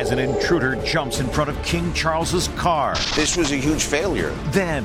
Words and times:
as 0.00 0.12
an 0.12 0.18
intruder 0.18 0.76
jumps 0.76 1.20
in 1.20 1.28
front 1.28 1.50
of 1.50 1.62
King 1.62 1.92
Charles's 1.92 2.48
car. 2.56 2.94
This 3.14 3.36
was 3.36 3.52
a 3.52 3.56
huge 3.56 3.84
failure. 3.84 4.30
Then, 4.46 4.84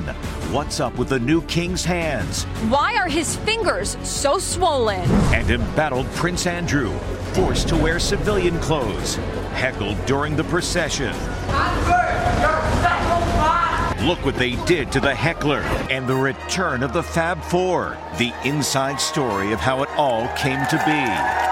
what's 0.52 0.78
up 0.78 0.98
with 0.98 1.08
the 1.08 1.18
new 1.18 1.40
king's 1.42 1.86
hands? 1.86 2.44
Why 2.68 2.96
are 2.96 3.08
his 3.08 3.34
fingers 3.36 3.96
so 4.02 4.38
swollen? 4.38 5.10
And 5.32 5.50
embattled 5.50 6.06
Prince 6.12 6.46
Andrew, 6.46 6.92
forced 7.32 7.66
to 7.68 7.76
wear 7.76 7.98
civilian 7.98 8.58
clothes, 8.60 9.14
heckled 9.54 9.96
during 10.04 10.36
the 10.36 10.44
procession. 10.44 11.14
Look 14.06 14.22
what 14.22 14.36
they 14.36 14.62
did 14.66 14.92
to 14.92 15.00
the 15.00 15.14
heckler 15.14 15.60
and 15.90 16.06
the 16.06 16.14
return 16.14 16.82
of 16.82 16.92
the 16.92 17.02
Fab 17.02 17.42
Four. 17.44 17.96
The 18.18 18.34
inside 18.44 19.00
story 19.00 19.52
of 19.52 19.60
how 19.60 19.82
it 19.82 19.88
all 19.96 20.28
came 20.36 20.64
to 20.66 20.76
be. 20.84 21.46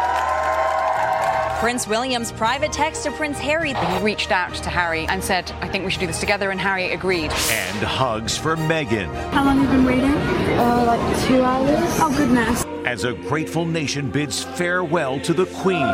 Prince 1.64 1.86
William's 1.88 2.30
private 2.30 2.74
text 2.74 3.04
to 3.04 3.10
Prince 3.12 3.38
Harry. 3.38 3.72
He 3.72 3.98
reached 4.02 4.30
out 4.30 4.52
to 4.52 4.68
Harry 4.68 5.06
and 5.06 5.24
said, 5.24 5.50
I 5.62 5.68
think 5.68 5.86
we 5.86 5.90
should 5.90 6.00
do 6.00 6.06
this 6.06 6.20
together, 6.20 6.50
and 6.50 6.60
Harry 6.60 6.92
agreed. 6.92 7.32
And 7.32 7.78
hugs 7.78 8.36
for 8.36 8.54
Meghan. 8.54 9.06
How 9.30 9.46
long 9.46 9.56
have 9.60 9.72
you 9.72 9.78
been 9.78 9.86
waiting? 9.86 10.10
Uh, 10.10 10.84
like 10.86 11.26
two 11.26 11.42
hours. 11.42 11.78
Oh, 12.02 12.14
goodness. 12.14 12.66
As 12.84 13.04
a 13.04 13.14
grateful 13.14 13.64
nation 13.64 14.10
bids 14.10 14.44
farewell 14.44 15.18
to 15.20 15.32
the 15.32 15.46
Queen. 15.46 15.86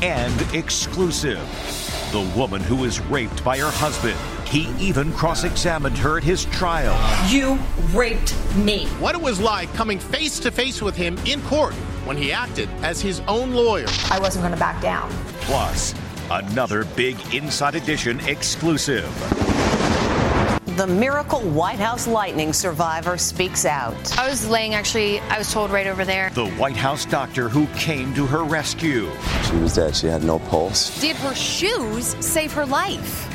And 0.00 0.54
exclusive. 0.54 1.40
The 2.12 2.32
woman 2.38 2.60
who 2.60 2.76
was 2.76 3.00
raped 3.00 3.42
by 3.42 3.58
her 3.58 3.70
husband. 3.72 4.16
He 4.46 4.68
even 4.78 5.12
cross 5.12 5.42
examined 5.42 5.98
her 5.98 6.18
at 6.18 6.22
his 6.22 6.44
trial. 6.44 6.96
You 7.28 7.58
raped 7.92 8.36
me. 8.54 8.86
What 9.00 9.16
it 9.16 9.20
was 9.20 9.40
like 9.40 9.74
coming 9.74 9.98
face 9.98 10.38
to 10.38 10.52
face 10.52 10.80
with 10.80 10.94
him 10.94 11.18
in 11.26 11.42
court 11.42 11.74
when 12.04 12.16
he 12.16 12.32
acted 12.32 12.68
as 12.82 13.00
his 13.00 13.20
own 13.28 13.52
lawyer. 13.52 13.86
I 14.10 14.18
wasn't 14.18 14.42
going 14.42 14.54
to 14.54 14.58
back 14.58 14.80
down. 14.80 15.10
Plus, 15.42 15.94
another 16.30 16.84
big 16.96 17.16
Inside 17.34 17.74
Edition 17.74 18.20
exclusive. 18.20 19.08
The 20.76 20.86
miracle 20.86 21.40
White 21.40 21.78
House 21.78 22.06
lightning 22.06 22.52
survivor 22.54 23.18
speaks 23.18 23.66
out. 23.66 24.18
I 24.18 24.28
was 24.30 24.48
laying 24.48 24.74
actually, 24.74 25.20
I 25.20 25.36
was 25.36 25.52
told 25.52 25.70
right 25.70 25.86
over 25.86 26.06
there. 26.06 26.30
The 26.30 26.48
White 26.52 26.76
House 26.76 27.04
doctor 27.04 27.48
who 27.50 27.66
came 27.78 28.14
to 28.14 28.24
her 28.26 28.44
rescue. 28.44 29.10
She 29.44 29.56
was 29.56 29.74
dead. 29.74 29.94
She 29.94 30.06
had 30.06 30.24
no 30.24 30.38
pulse. 30.38 30.98
Did 31.00 31.16
her 31.16 31.34
shoes 31.34 32.16
save 32.24 32.52
her 32.52 32.64
life? 32.64 33.28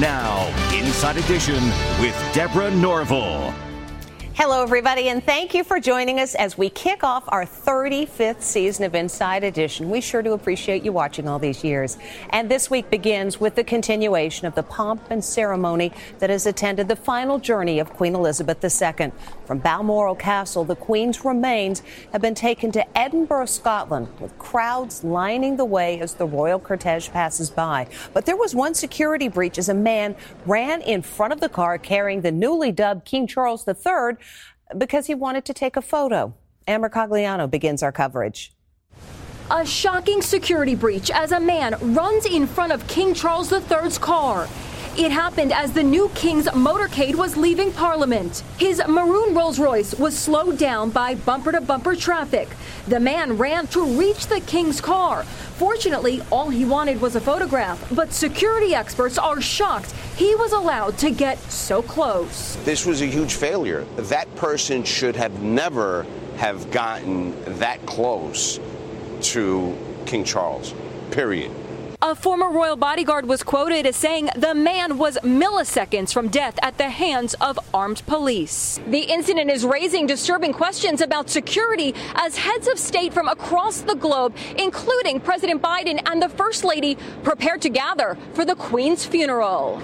Now, 0.00 0.46
Inside 0.74 1.16
Edition 1.18 1.62
with 2.00 2.14
Deborah 2.32 2.70
Norville. 2.70 3.52
Hello, 4.38 4.62
everybody, 4.62 5.08
and 5.08 5.24
thank 5.24 5.54
you 5.54 5.64
for 5.64 5.80
joining 5.80 6.20
us 6.20 6.34
as 6.34 6.58
we 6.58 6.68
kick 6.68 7.02
off 7.02 7.24
our 7.28 7.46
35th 7.46 8.42
season 8.42 8.84
of 8.84 8.94
Inside 8.94 9.44
Edition. 9.44 9.88
We 9.88 10.02
sure 10.02 10.20
do 10.20 10.34
appreciate 10.34 10.84
you 10.84 10.92
watching 10.92 11.26
all 11.26 11.38
these 11.38 11.64
years. 11.64 11.96
And 12.28 12.50
this 12.50 12.68
week 12.68 12.90
begins 12.90 13.40
with 13.40 13.54
the 13.54 13.64
continuation 13.64 14.46
of 14.46 14.54
the 14.54 14.62
pomp 14.62 15.10
and 15.10 15.24
ceremony 15.24 15.90
that 16.18 16.28
has 16.28 16.44
attended 16.44 16.86
the 16.86 16.96
final 16.96 17.38
journey 17.38 17.78
of 17.78 17.94
Queen 17.94 18.14
Elizabeth 18.14 18.62
II. 18.62 19.10
From 19.46 19.58
Balmoral 19.58 20.14
Castle, 20.14 20.64
the 20.64 20.76
Queen's 20.76 21.24
remains 21.24 21.82
have 22.12 22.20
been 22.20 22.34
taken 22.34 22.70
to 22.72 22.98
Edinburgh, 22.98 23.46
Scotland, 23.46 24.08
with 24.20 24.38
crowds 24.38 25.02
lining 25.02 25.56
the 25.56 25.64
way 25.64 25.98
as 26.00 26.12
the 26.12 26.26
royal 26.26 26.60
cortege 26.60 27.10
passes 27.10 27.48
by. 27.48 27.86
But 28.12 28.26
there 28.26 28.36
was 28.36 28.54
one 28.54 28.74
security 28.74 29.28
breach 29.28 29.56
as 29.56 29.70
a 29.70 29.74
man 29.74 30.14
ran 30.44 30.82
in 30.82 31.00
front 31.00 31.32
of 31.32 31.40
the 31.40 31.48
car 31.48 31.78
carrying 31.78 32.20
the 32.20 32.32
newly 32.32 32.70
dubbed 32.70 33.06
King 33.06 33.26
Charles 33.26 33.66
III 33.66 34.18
because 34.76 35.06
he 35.06 35.14
wanted 35.14 35.44
to 35.46 35.54
take 35.54 35.76
a 35.76 35.82
photo. 35.82 36.34
Ann 36.66 36.82
Mercogliano 36.82 37.50
begins 37.50 37.82
our 37.82 37.92
coverage. 37.92 38.52
A 39.50 39.64
shocking 39.64 40.22
security 40.22 40.74
breach 40.74 41.10
as 41.10 41.30
a 41.30 41.38
man 41.38 41.76
runs 41.94 42.26
in 42.26 42.48
front 42.48 42.72
of 42.72 42.86
King 42.88 43.14
Charles 43.14 43.52
III's 43.52 43.96
car. 43.96 44.48
It 44.98 45.12
happened 45.12 45.52
as 45.52 45.72
the 45.72 45.82
new 45.82 46.08
king's 46.14 46.46
motorcade 46.46 47.16
was 47.16 47.36
leaving 47.36 47.70
Parliament. 47.70 48.42
His 48.58 48.80
maroon 48.88 49.34
Rolls 49.34 49.58
Royce 49.58 49.94
was 49.98 50.16
slowed 50.16 50.56
down 50.56 50.88
by 50.88 51.16
bumper 51.16 51.52
to 51.52 51.60
bumper 51.60 51.94
traffic. 51.94 52.48
The 52.88 52.98
man 52.98 53.36
ran 53.36 53.66
to 53.68 53.84
reach 53.84 54.26
the 54.28 54.40
king's 54.40 54.80
car. 54.80 55.24
Fortunately, 55.58 56.22
all 56.32 56.48
he 56.48 56.64
wanted 56.64 56.98
was 57.02 57.14
a 57.14 57.20
photograph, 57.20 57.86
but 57.94 58.10
security 58.14 58.74
experts 58.74 59.18
are 59.18 59.38
shocked 59.38 59.92
he 60.16 60.34
was 60.34 60.52
allowed 60.52 60.96
to 60.98 61.10
get 61.10 61.38
so 61.52 61.82
close. 61.82 62.56
This 62.64 62.86
was 62.86 63.02
a 63.02 63.06
huge 63.06 63.34
failure. 63.34 63.84
That 63.96 64.34
person 64.36 64.82
should 64.82 65.14
have 65.16 65.42
never 65.42 66.06
have 66.38 66.70
gotten 66.70 67.34
that 67.58 67.84
close 67.84 68.58
to 69.32 69.76
King 70.06 70.24
Charles. 70.24 70.72
Period. 71.10 71.50
A 72.02 72.14
former 72.14 72.50
royal 72.50 72.76
bodyguard 72.76 73.26
was 73.26 73.42
quoted 73.42 73.86
as 73.86 73.96
saying 73.96 74.28
the 74.36 74.54
man 74.54 74.98
was 74.98 75.16
milliseconds 75.22 76.12
from 76.12 76.28
death 76.28 76.58
at 76.62 76.76
the 76.76 76.90
hands 76.90 77.34
of 77.40 77.58
armed 77.72 78.02
police. 78.06 78.78
The 78.88 79.00
incident 79.00 79.50
is 79.50 79.64
raising 79.64 80.06
disturbing 80.06 80.52
questions 80.52 81.00
about 81.00 81.30
security 81.30 81.94
as 82.14 82.36
heads 82.36 82.68
of 82.68 82.78
state 82.78 83.14
from 83.14 83.28
across 83.28 83.80
the 83.80 83.94
globe, 83.94 84.36
including 84.58 85.20
President 85.20 85.62
Biden 85.62 86.02
and 86.10 86.20
the 86.20 86.28
First 86.28 86.64
Lady, 86.64 86.98
prepare 87.22 87.56
to 87.56 87.70
gather 87.70 88.18
for 88.34 88.44
the 88.44 88.56
Queen's 88.56 89.06
funeral. 89.06 89.80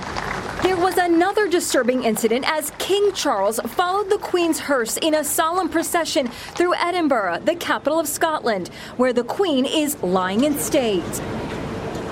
There 0.63 0.77
was 0.77 0.99
another 0.99 1.49
disturbing 1.49 2.05
incident 2.05 2.49
as 2.49 2.73
King 2.79 3.13
Charles 3.15 3.59
followed 3.61 4.11
the 4.11 4.19
Queen's 4.19 4.61
hearse 4.61 4.99
in 4.99 5.15
a 5.15 5.25
solemn 5.25 5.69
procession 5.69 6.29
through 6.29 6.75
Edinburgh, 6.75 7.41
the 7.45 7.57
capital 7.57 7.99
of 7.99 8.07
Scotland, 8.07 8.69
where 8.97 9.13
the 9.13 9.25
Queen 9.25 9.65
is 9.65 10.01
lying 10.03 10.45
in 10.45 10.59
state. 10.59 11.03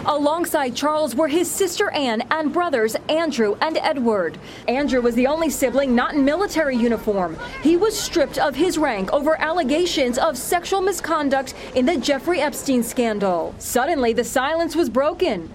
Alongside 0.07 0.75
Charles 0.75 1.15
were 1.15 1.29
his 1.29 1.51
sister 1.51 1.91
Anne 1.91 2.23
and 2.31 2.53
brothers 2.53 2.97
Andrew 3.09 3.57
and 3.61 3.77
Edward. 3.77 4.39
Andrew 4.67 5.01
was 5.03 5.15
the 5.15 5.27
only 5.27 5.51
sibling 5.51 5.95
not 5.95 6.15
in 6.15 6.25
military 6.25 6.77
uniform. 6.77 7.37
He 7.63 7.77
was 7.77 7.99
stripped 7.99 8.39
of 8.39 8.55
his 8.55 8.79
rank 8.79 9.13
over 9.13 9.39
allegations 9.41 10.17
of 10.17 10.39
sexual 10.39 10.81
misconduct 10.81 11.55
in 11.75 11.85
the 11.85 11.97
Jeffrey 11.99 12.41
Epstein 12.41 12.83
scandal. 12.83 13.55
Suddenly, 13.59 14.15
the 14.15 14.25
silence 14.25 14.75
was 14.75 14.89
broken. 14.89 15.51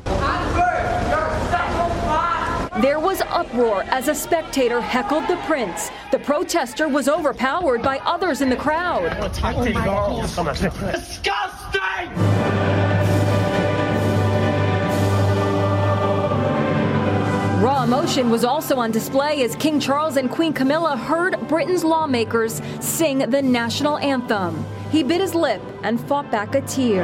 There 2.81 2.99
was 2.99 3.21
uproar 3.21 3.83
as 3.83 4.09
a 4.09 4.15
spectator 4.15 4.79
heckled 4.79 5.27
the 5.27 5.37
prince. 5.47 5.89
The 6.11 6.19
protester 6.19 6.87
was 6.87 7.09
overpowered 7.09 7.81
by 7.81 7.97
others 7.99 8.41
in 8.41 8.49
the 8.49 8.55
crowd. 8.55 9.11
Raw 17.65 17.83
emotion 17.83 18.29
was 18.29 18.45
also 18.45 18.77
on 18.77 18.91
display 18.91 19.41
as 19.41 19.55
King 19.55 19.79
Charles 19.79 20.17
and 20.17 20.29
Queen 20.29 20.53
Camilla 20.53 20.95
heard 20.95 21.35
Britain's 21.47 21.83
lawmakers 21.83 22.61
sing 22.79 23.27
the 23.31 23.41
national 23.41 23.97
anthem. 23.97 24.63
He 24.91 25.01
bit 25.01 25.19
his 25.19 25.33
lip 25.33 25.63
and 25.81 25.99
fought 25.99 26.29
back 26.29 26.53
a 26.53 26.61
tear. 26.61 27.03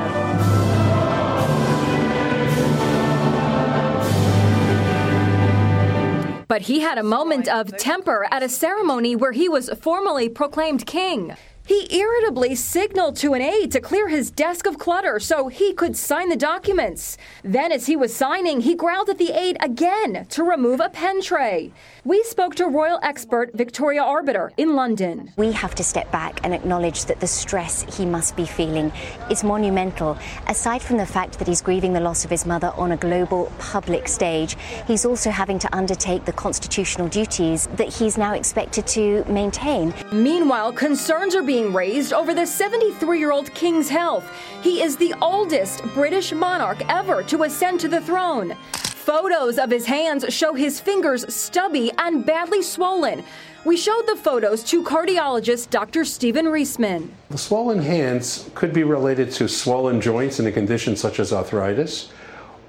But 6.48 6.62
he 6.62 6.82
had 6.82 7.00
a 7.00 7.04
moment 7.04 7.48
of 7.48 7.76
temper 7.78 8.28
at 8.30 8.44
a 8.44 8.50
ceremony 8.50 9.16
where 9.16 9.32
he 9.32 9.50
was 9.50 9.68
formally 9.82 10.30
proclaimed 10.30 10.86
king. 10.86 11.36
He 11.66 11.88
irritably 11.96 12.56
signaled 12.56 13.16
to 13.18 13.34
an 13.34 13.42
aide 13.42 13.72
to 13.72 13.80
clear 13.80 14.10
his 14.10 14.32
desk 14.32 14.66
of 14.66 14.78
clutter 14.78 15.20
so 15.20 15.48
he 15.48 15.74
could 15.74 15.96
sign 15.96 16.30
the 16.30 16.36
documents. 16.36 17.18
Then, 17.44 17.72
as 17.72 17.86
he 17.86 17.96
was 17.96 18.14
signing, 18.14 18.62
he 18.62 18.76
growled 18.76 19.10
at 19.10 19.18
the 19.18 19.32
aide 19.32 19.58
again 19.62 20.26
to 20.30 20.44
remove 20.44 20.80
a 20.80 20.90
pen 20.90 21.22
tray. 21.22 21.72
We 22.04 22.24
spoke 22.24 22.56
to 22.56 22.66
royal 22.66 23.00
expert 23.04 23.52
Victoria 23.54 24.02
Arbiter 24.02 24.52
in 24.58 24.76
London. 24.76 25.32
We 25.38 25.52
have 25.52 25.76
to 25.76 25.84
step 25.84 26.12
back 26.12 26.40
and 26.44 26.54
acknowledge 26.54 27.06
that 27.06 27.20
the 27.20 27.28
stress 27.28 27.84
he 27.96 28.08
must 28.08 28.36
be 28.36 28.46
feeling 28.46 28.92
is 29.30 29.44
monumental. 29.44 30.18
Aside 30.48 30.82
from 30.82 30.98
the 30.98 31.06
fact 31.06 31.38
that 31.38 31.48
he's 31.48 31.62
grieving 31.62 31.94
the 31.94 32.00
loss 32.00 32.26
of 32.26 32.32
his 32.32 32.46
mother 32.46 32.74
on 32.76 32.94
a 32.94 32.98
global 32.98 33.52
public 33.60 34.08
stage, 34.08 34.58
he's 34.88 35.06
also 35.06 35.30
having 35.30 35.60
to 35.60 35.76
undertake 35.76 36.26
the 36.26 36.34
constitutional 36.34 37.08
duties 37.08 37.68
that 37.76 37.94
he's 37.94 38.18
now 38.18 38.34
expected 38.34 38.88
to 38.88 39.24
maintain. 39.26 39.94
Meanwhile, 40.12 40.74
concerns 40.74 41.36
are 41.36 41.44
being 41.52 41.74
raised 41.74 42.14
over 42.14 42.34
the 42.34 42.46
73 42.46 43.20
year 43.20 43.34
old 43.34 43.54
king's 43.54 43.90
health. 43.90 44.32
He 44.62 44.82
is 44.82 44.96
the 44.96 45.14
oldest 45.22 45.84
British 45.94 46.32
monarch 46.32 46.82
ever 46.88 47.24
to 47.24 47.44
ascend 47.44 47.82
to 47.82 47.90
the 47.90 48.00
throne. 48.00 48.56
Photos 48.72 49.58
of 49.58 49.70
his 49.70 49.86
hands 49.86 50.24
show 50.34 50.54
his 50.54 50.80
fingers 50.80 51.26
stubby 51.28 51.92
and 51.98 52.26
badly 52.26 52.62
swollen. 52.62 53.26
We 53.66 53.76
showed 53.76 54.08
the 54.08 54.16
photos 54.16 54.64
to 54.72 54.82
cardiologist 54.82 55.70
Dr. 55.72 56.06
Stephen 56.06 56.46
Reisman. 56.46 57.10
The 57.30 57.38
swollen 57.38 57.82
hands 57.82 58.50
could 58.56 58.72
be 58.72 58.86
related 58.86 59.30
to 59.34 59.50
swollen 59.50 60.00
joints 60.00 60.40
in 60.40 60.48
a 60.48 60.54
condition 60.54 60.96
such 60.96 61.20
as 61.20 61.34
arthritis, 61.34 62.14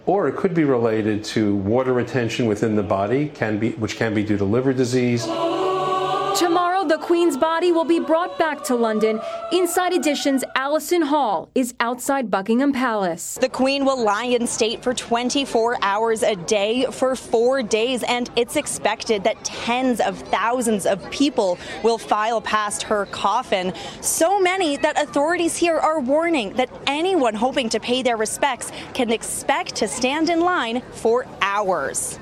or 0.07 0.27
it 0.27 0.35
could 0.35 0.55
be 0.55 0.65
related 0.65 1.23
to 1.37 1.55
water 1.55 1.93
retention 1.93 2.47
within 2.47 2.75
the 2.75 2.83
body, 2.83 3.29
can 3.29 3.61
be, 3.61 3.71
which 3.75 3.95
can 3.95 4.13
be 4.13 4.25
due 4.25 4.39
to 4.39 4.45
liver 4.45 4.73
disease. 4.73 5.25
Tomorrow, 6.37 6.85
the 6.85 6.97
Queen's 6.97 7.37
body 7.37 7.73
will 7.73 7.85
be 7.85 8.01
brought 8.01 8.39
back 8.39 8.65
to 8.65 8.75
London. 8.75 9.21
Inside 9.53 9.93
Edition's 9.93 10.43
Allison 10.55 11.03
Hall 11.03 11.51
is 11.55 11.75
outside 11.79 12.31
Buckingham 12.31 12.73
Palace. 12.73 13.37
The 13.39 13.51
Queen 13.51 13.85
will 13.85 14.03
lie 14.03 14.25
in 14.25 14.47
state 14.47 14.83
for 14.83 14.95
24 14.95 15.77
hours 15.83 16.23
a 16.23 16.35
day 16.35 16.87
for 16.91 17.15
four 17.17 17.63
days, 17.63 18.03
and 18.05 18.31
it's 18.35 18.57
expected 18.57 19.25
that 19.25 19.45
tens 19.45 20.01
of 20.01 20.19
thousands 20.19 20.87
of 20.87 21.09
people 21.11 21.59
will 21.83 21.99
file 21.99 22.41
past 22.41 22.83
her 22.85 23.05
coffin. 23.07 23.75
So 24.01 24.41
many 24.41 24.79
that 24.79 24.99
authorities 24.99 25.57
here 25.57 25.77
are 25.77 26.01
warning 26.01 26.55
that 26.55 26.71
anyone 26.87 27.35
hoping 27.35 27.69
to 27.69 27.79
pay 27.79 28.03
their 28.03 28.17
respects 28.17 28.73
can 28.95 29.11
expect 29.11 29.75
to 29.77 29.87
stand 29.87 30.31
in 30.31 30.41
line 30.41 30.81
for 30.93 31.27
hours. 31.43 32.19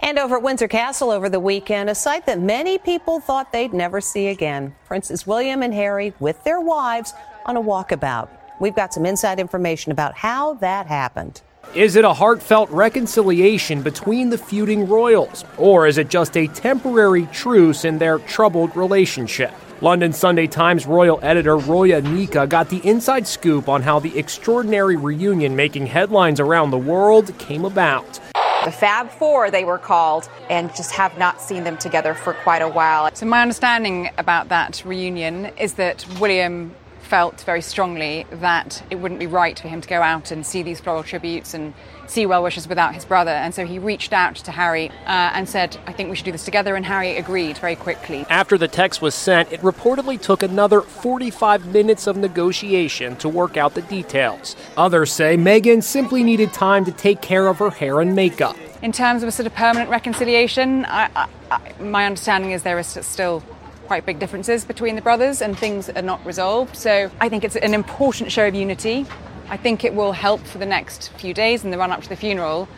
And 0.00 0.18
over 0.18 0.36
at 0.36 0.42
Windsor 0.42 0.68
Castle 0.68 1.10
over 1.10 1.28
the 1.28 1.40
weekend, 1.40 1.90
a 1.90 1.94
sight 1.94 2.26
that 2.26 2.38
many 2.38 2.78
people 2.78 3.18
thought 3.18 3.52
they'd 3.52 3.72
never 3.72 4.00
see 4.00 4.28
again. 4.28 4.74
Princes 4.86 5.26
William 5.26 5.62
and 5.62 5.74
Harry 5.74 6.12
with 6.20 6.42
their 6.44 6.60
wives 6.60 7.14
on 7.44 7.56
a 7.56 7.62
walkabout. 7.62 8.28
We've 8.60 8.74
got 8.74 8.94
some 8.94 9.06
inside 9.06 9.40
information 9.40 9.92
about 9.92 10.14
how 10.14 10.54
that 10.54 10.86
happened. 10.86 11.42
Is 11.74 11.96
it 11.96 12.04
a 12.04 12.12
heartfelt 12.12 12.70
reconciliation 12.70 13.82
between 13.82 14.30
the 14.30 14.38
feuding 14.38 14.88
royals, 14.88 15.44
or 15.58 15.86
is 15.86 15.98
it 15.98 16.08
just 16.08 16.36
a 16.36 16.46
temporary 16.46 17.26
truce 17.32 17.84
in 17.84 17.98
their 17.98 18.18
troubled 18.20 18.76
relationship? 18.76 19.52
London 19.82 20.12
Sunday 20.12 20.46
Times 20.46 20.86
royal 20.86 21.18
editor 21.22 21.58
Roya 21.58 22.00
Nikkhah 22.00 22.48
got 22.48 22.70
the 22.70 22.86
inside 22.86 23.26
scoop 23.26 23.68
on 23.68 23.82
how 23.82 23.98
the 23.98 24.16
extraordinary 24.16 24.96
reunion 24.96 25.54
making 25.54 25.86
headlines 25.86 26.40
around 26.40 26.70
the 26.70 26.78
world 26.78 27.36
came 27.38 27.64
about. 27.64 28.20
The 28.66 28.72
Fab 28.72 29.12
Four, 29.12 29.52
they 29.52 29.62
were 29.62 29.78
called, 29.78 30.28
and 30.50 30.74
just 30.74 30.90
have 30.90 31.16
not 31.18 31.40
seen 31.40 31.62
them 31.62 31.78
together 31.78 32.14
for 32.14 32.32
quite 32.32 32.62
a 32.62 32.68
while. 32.68 33.08
So, 33.14 33.24
my 33.24 33.40
understanding 33.40 34.10
about 34.18 34.48
that 34.48 34.82
reunion 34.84 35.52
is 35.56 35.74
that 35.74 36.04
William 36.18 36.74
felt 37.06 37.40
very 37.42 37.62
strongly 37.62 38.26
that 38.30 38.82
it 38.90 38.96
wouldn't 38.96 39.20
be 39.20 39.26
right 39.26 39.58
for 39.58 39.68
him 39.68 39.80
to 39.80 39.88
go 39.88 40.02
out 40.02 40.30
and 40.30 40.44
see 40.44 40.62
these 40.62 40.80
floral 40.80 41.02
tributes 41.02 41.54
and 41.54 41.72
see 42.06 42.26
well 42.26 42.42
wishes 42.42 42.68
without 42.68 42.94
his 42.94 43.04
brother. 43.04 43.30
And 43.30 43.54
so 43.54 43.64
he 43.64 43.78
reached 43.78 44.12
out 44.12 44.36
to 44.36 44.50
Harry 44.50 44.90
uh, 45.06 45.32
and 45.34 45.48
said, 45.48 45.78
I 45.86 45.92
think 45.92 46.10
we 46.10 46.16
should 46.16 46.24
do 46.24 46.32
this 46.32 46.44
together. 46.44 46.74
And 46.74 46.84
Harry 46.84 47.16
agreed 47.16 47.58
very 47.58 47.76
quickly. 47.76 48.26
After 48.28 48.58
the 48.58 48.68
text 48.68 49.00
was 49.00 49.14
sent, 49.14 49.52
it 49.52 49.60
reportedly 49.60 50.20
took 50.20 50.42
another 50.42 50.82
45 50.82 51.66
minutes 51.66 52.06
of 52.06 52.16
negotiation 52.16 53.16
to 53.16 53.28
work 53.28 53.56
out 53.56 53.74
the 53.74 53.82
details. 53.82 54.56
Others 54.76 55.12
say 55.12 55.36
Meghan 55.36 55.82
simply 55.82 56.22
needed 56.22 56.52
time 56.52 56.84
to 56.84 56.92
take 56.92 57.22
care 57.22 57.46
of 57.46 57.58
her 57.58 57.70
hair 57.70 58.00
and 58.00 58.14
makeup. 58.14 58.56
In 58.82 58.92
terms 58.92 59.22
of 59.22 59.28
a 59.28 59.32
sort 59.32 59.46
of 59.46 59.54
permanent 59.54 59.90
reconciliation, 59.90 60.84
I, 60.84 61.10
I, 61.16 61.28
I, 61.50 61.82
my 61.82 62.04
understanding 62.04 62.50
is 62.50 62.62
there 62.62 62.78
is 62.78 62.86
still 62.86 63.42
quite 63.86 64.04
big 64.04 64.18
differences 64.18 64.64
between 64.64 64.96
the 64.96 65.02
brothers 65.02 65.40
and 65.40 65.58
things 65.58 65.88
are 65.90 66.02
not 66.02 66.24
resolved. 66.26 66.76
So 66.76 67.10
I 67.20 67.28
think 67.28 67.44
it's 67.44 67.56
an 67.56 67.74
important 67.74 68.32
show 68.32 68.46
of 68.46 68.54
unity. 68.54 69.06
I 69.48 69.56
think 69.56 69.84
it 69.84 69.94
will 69.94 70.12
help 70.12 70.40
for 70.40 70.58
the 70.58 70.66
next 70.66 71.12
few 71.12 71.32
days 71.32 71.64
in 71.64 71.70
the 71.70 71.78
run 71.78 71.92
up 71.92 72.02
to 72.02 72.08
the 72.08 72.16
funeral, 72.16 72.68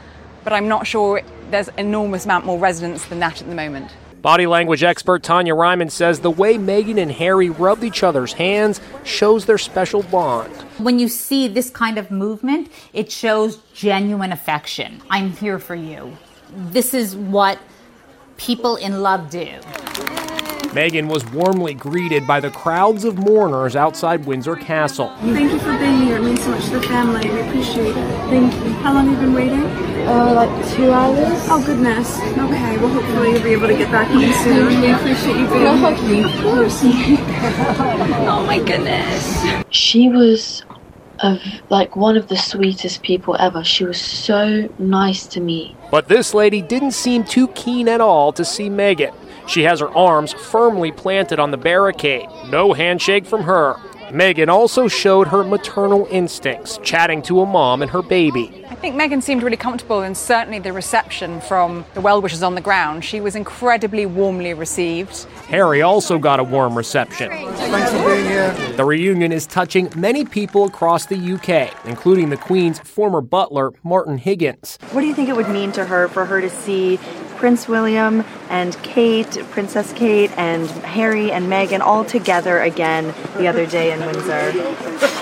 but 0.45 0.53
I'm 0.53 0.69
not 0.69 0.87
sure 0.87 1.23
there's 1.51 1.69
enormous 1.79 2.25
amount 2.25 2.45
more 2.45 2.59
resonance 2.59 3.07
than 3.07 3.19
that 3.21 3.41
at 3.41 3.49
the 3.49 3.55
moment. 3.55 3.91
Body 4.21 4.47
language 4.47 4.83
expert 4.83 5.23
Tonya 5.23 5.55
Reiman 5.55 5.91
says 5.91 6.21
the 6.21 6.31
way 6.31 6.57
Meghan 6.57 7.01
and 7.01 7.13
Harry 7.13 7.51
rubbed 7.51 7.85
each 7.85 8.03
other's 8.03 8.33
hands 8.33 8.81
shows 9.05 9.47
their 9.47 9.59
special 9.59 10.03
bond. 10.03 10.53
When 10.79 10.99
you 10.99 11.09
see 11.09 11.47
this 11.47 11.71
kind 11.71 11.99
of 11.99 12.11
movement, 12.11 12.69
it 12.93 13.13
shows 13.13 13.59
genuine 13.75 14.33
affection. 14.33 15.01
I'm 15.09 15.31
here 15.31 15.61
for 15.61 15.77
you. 15.77 16.17
This 16.53 16.95
is 16.95 17.15
what 17.15 17.61
people 18.39 18.77
in 18.77 19.03
love 19.03 19.31
do. 19.31 19.61
Meghan 20.79 21.09
was 21.09 21.29
warmly 21.33 21.75
greeted 21.75 22.25
by 22.25 22.39
the 22.39 22.51
crowds 22.51 23.05
of 23.05 23.19
mourners 23.19 23.75
outside 23.75 24.25
Windsor 24.27 24.55
Castle. 24.55 25.13
Thank 25.23 25.51
you 25.51 25.59
for 25.59 25.77
being 25.77 26.03
here. 26.03 26.19
It 26.19 26.23
means 26.23 26.41
so 26.41 26.51
much 26.51 26.67
to 26.67 26.79
the 26.79 26.83
family. 26.83 27.29
We 27.29 27.41
appreciate 27.41 27.97
it. 27.97 28.31
Thank 28.31 28.55
you. 28.55 28.73
How 28.75 28.95
long 28.95 29.09
have 29.09 29.21
you 29.21 29.27
been 29.27 29.35
waiting? 29.35 29.65
Uh, 30.07 30.35
like 30.35 30.69
two 30.77 30.93
hours. 30.93 31.49
Oh, 31.51 31.61
goodness. 31.67 32.21
Okay, 32.21 32.79
well, 32.79 32.91
hopefully 32.91 33.33
you'll 33.33 33.43
be 33.43 33.55
able 33.55 33.67
to 33.67 33.77
get 33.77 33.91
back 33.91 34.07
home 34.07 34.33
soon. 34.45 34.81
We 34.81 34.93
appreciate 34.93 35.37
you 35.37 35.49
being 35.49 36.15
here. 36.15 36.27
Of 36.27 36.43
course. 36.43 36.81
oh, 36.85 38.45
my 38.47 38.63
goodness. 38.63 39.65
She 39.71 40.09
was 40.09 40.63
of 41.19 41.43
like 41.71 41.97
one 41.97 42.17
of 42.17 42.29
the 42.29 42.37
sweetest 42.37 43.03
people 43.03 43.35
ever. 43.41 43.65
She 43.65 43.85
was 43.85 44.01
so 44.01 44.69
nice 44.79 45.27
to 45.27 45.41
me. 45.41 45.77
But 45.91 46.07
this 46.07 46.35
lady 46.35 46.63
didn't 46.63 46.93
seem 46.93 47.25
too 47.25 47.49
keen 47.49 47.89
at 47.89 48.01
all 48.01 48.33
to 48.35 48.45
see 48.45 48.71
Meghan. 48.71 49.13
She 49.49 49.63
has 49.63 49.81
her 49.81 49.89
arms 49.97 50.35
firmly 50.35 50.93
planted 50.93 51.39
on 51.41 51.51
the 51.51 51.57
barricade. 51.57 52.29
No 52.51 52.75
handshake 52.75 53.25
from 53.25 53.43
her. 53.45 53.77
Meghan 54.11 54.49
also 54.49 54.89
showed 54.89 55.29
her 55.29 55.45
maternal 55.45 56.07
instincts, 56.11 56.79
chatting 56.83 57.21
to 57.23 57.41
a 57.41 57.47
mom 57.47 57.83
and 57.83 57.91
her 57.91 58.01
baby. 58.01 58.65
I 58.71 58.75
think 58.75 58.97
Meghan 58.97 59.23
seemed 59.23 59.43
really 59.43 59.57
comfortable, 59.57 60.01
and 60.01 60.17
certainly 60.17 60.59
the 60.59 60.73
reception 60.73 61.41
from 61.43 61.85
the 61.95 62.01
well 62.01 62.23
wishers 62.23 62.43
on 62.43 62.55
the 62.55 62.61
ground. 62.61 63.05
She 63.05 63.21
was 63.21 63.35
incredibly 63.37 64.07
warmly 64.07 64.55
received. 64.55 65.25
Harry 65.49 65.83
also 65.83 66.19
got 66.19 66.41
a 66.41 66.45
warm 66.45 66.77
reception. 66.77 67.31
Thanks 67.31 67.91
for 67.91 68.07
being 68.07 68.25
here. 68.25 68.55
The 68.77 68.85
reunion 68.85 69.33
is 69.33 69.47
touching 69.47 69.91
many 69.95 70.25
people 70.25 70.65
across 70.65 71.05
the 71.07 71.17
UK, 71.17 71.75
including 71.87 72.31
the 72.31 72.37
Queen's 72.37 72.79
former 72.79 73.21
butler, 73.21 73.73
Martin 73.83 74.17
Higgins. 74.17 74.79
What 74.93 75.03
do 75.03 75.07
you 75.07 75.15
think 75.15 75.29
it 75.29 75.37
would 75.37 75.51
mean 75.51 75.73
to 75.73 75.85
her 75.85 76.09
for 76.09 76.25
her 76.25 76.41
to 76.41 76.49
see 76.49 76.99
Prince 77.39 77.69
William 77.69 78.25
and 78.51 78.77
Kate, 78.83 79.31
Princess 79.51 79.93
Kate, 79.93 80.31
and 80.37 80.69
Harry 80.83 81.31
and 81.31 81.47
Meghan 81.47 81.81
all 81.81 82.05
together 82.05 82.59
again 82.59 83.15
the 83.37 83.47
other 83.47 83.65
day 83.65 83.93
in 83.93 84.01
Windsor. 84.01 84.53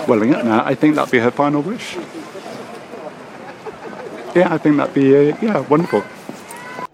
Well, 0.08 0.24
yeah, 0.24 0.62
I 0.64 0.74
think 0.74 0.94
that'd 0.94 1.12
be 1.12 1.18
her 1.18 1.30
final 1.30 1.60
wish. 1.60 1.96
Yeah, 4.34 4.52
I 4.52 4.58
think 4.58 4.78
that'd 4.78 4.94
be 4.94 5.14
uh, 5.14 5.36
yeah 5.42 5.60
wonderful. 5.60 6.02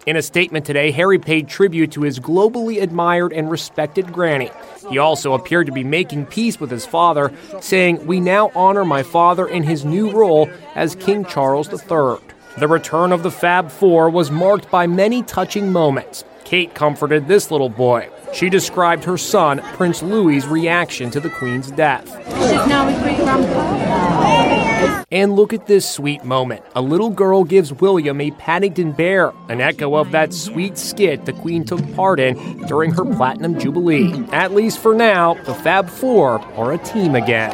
In 0.05 0.17
a 0.17 0.21
statement 0.21 0.65
today, 0.65 0.91
Harry 0.91 1.17
paid 1.17 1.47
tribute 1.47 1.93
to 1.93 2.01
his 2.01 2.19
globally 2.19 2.81
admired 2.81 3.31
and 3.31 3.49
respected 3.49 4.11
granny. 4.11 4.51
He 4.89 4.97
also 4.97 5.33
appeared 5.33 5.67
to 5.67 5.71
be 5.71 5.85
making 5.85 6.25
peace 6.25 6.59
with 6.59 6.69
his 6.69 6.85
father, 6.85 7.31
saying, 7.61 8.05
We 8.05 8.19
now 8.19 8.51
honor 8.53 8.83
my 8.83 9.03
father 9.03 9.47
in 9.47 9.63
his 9.63 9.85
new 9.85 10.11
role 10.11 10.49
as 10.75 10.95
King 10.95 11.23
Charles 11.23 11.69
III. 11.69 12.17
The 12.55 12.67
return 12.67 13.11
of 13.11 13.23
the 13.23 13.31
Fab 13.31 13.71
Four 13.71 14.11
was 14.11 14.29
marked 14.29 14.69
by 14.69 14.85
many 14.85 15.23
touching 15.23 15.71
moments. 15.71 16.23
Kate 16.43 16.75
comforted 16.75 17.27
this 17.27 17.49
little 17.49 17.69
boy. 17.69 18.09
She 18.31 18.47
described 18.47 19.03
her 19.05 19.17
son, 19.17 19.59
Prince 19.73 20.03
Louis's 20.03 20.47
reaction 20.47 21.09
to 21.11 21.19
the 21.19 21.31
Queen's 21.31 21.71
death. 21.71 22.07
She's 22.27 22.67
now 22.67 22.85
with 22.85 23.01
grandpa. 23.01 25.03
And 25.11 25.33
look 25.33 25.53
at 25.53 25.65
this 25.65 25.89
sweet 25.89 26.23
moment. 26.23 26.63
A 26.75 26.81
little 26.81 27.09
girl 27.09 27.43
gives 27.43 27.73
William 27.73 28.21
a 28.21 28.29
Paddington 28.31 28.91
bear, 28.91 29.33
an 29.49 29.59
echo 29.59 29.95
of 29.95 30.11
that 30.11 30.31
sweet 30.31 30.77
skit 30.77 31.25
the 31.25 31.33
Queen 31.33 31.65
took 31.65 31.95
part 31.95 32.19
in 32.19 32.67
during 32.67 32.91
her 32.91 33.05
Platinum 33.05 33.59
Jubilee. 33.59 34.27
At 34.31 34.53
least 34.53 34.77
for 34.77 34.93
now, 34.93 35.33
the 35.45 35.55
Fab 35.55 35.89
Four 35.89 36.39
are 36.55 36.73
a 36.73 36.77
team 36.77 37.15
again. 37.15 37.51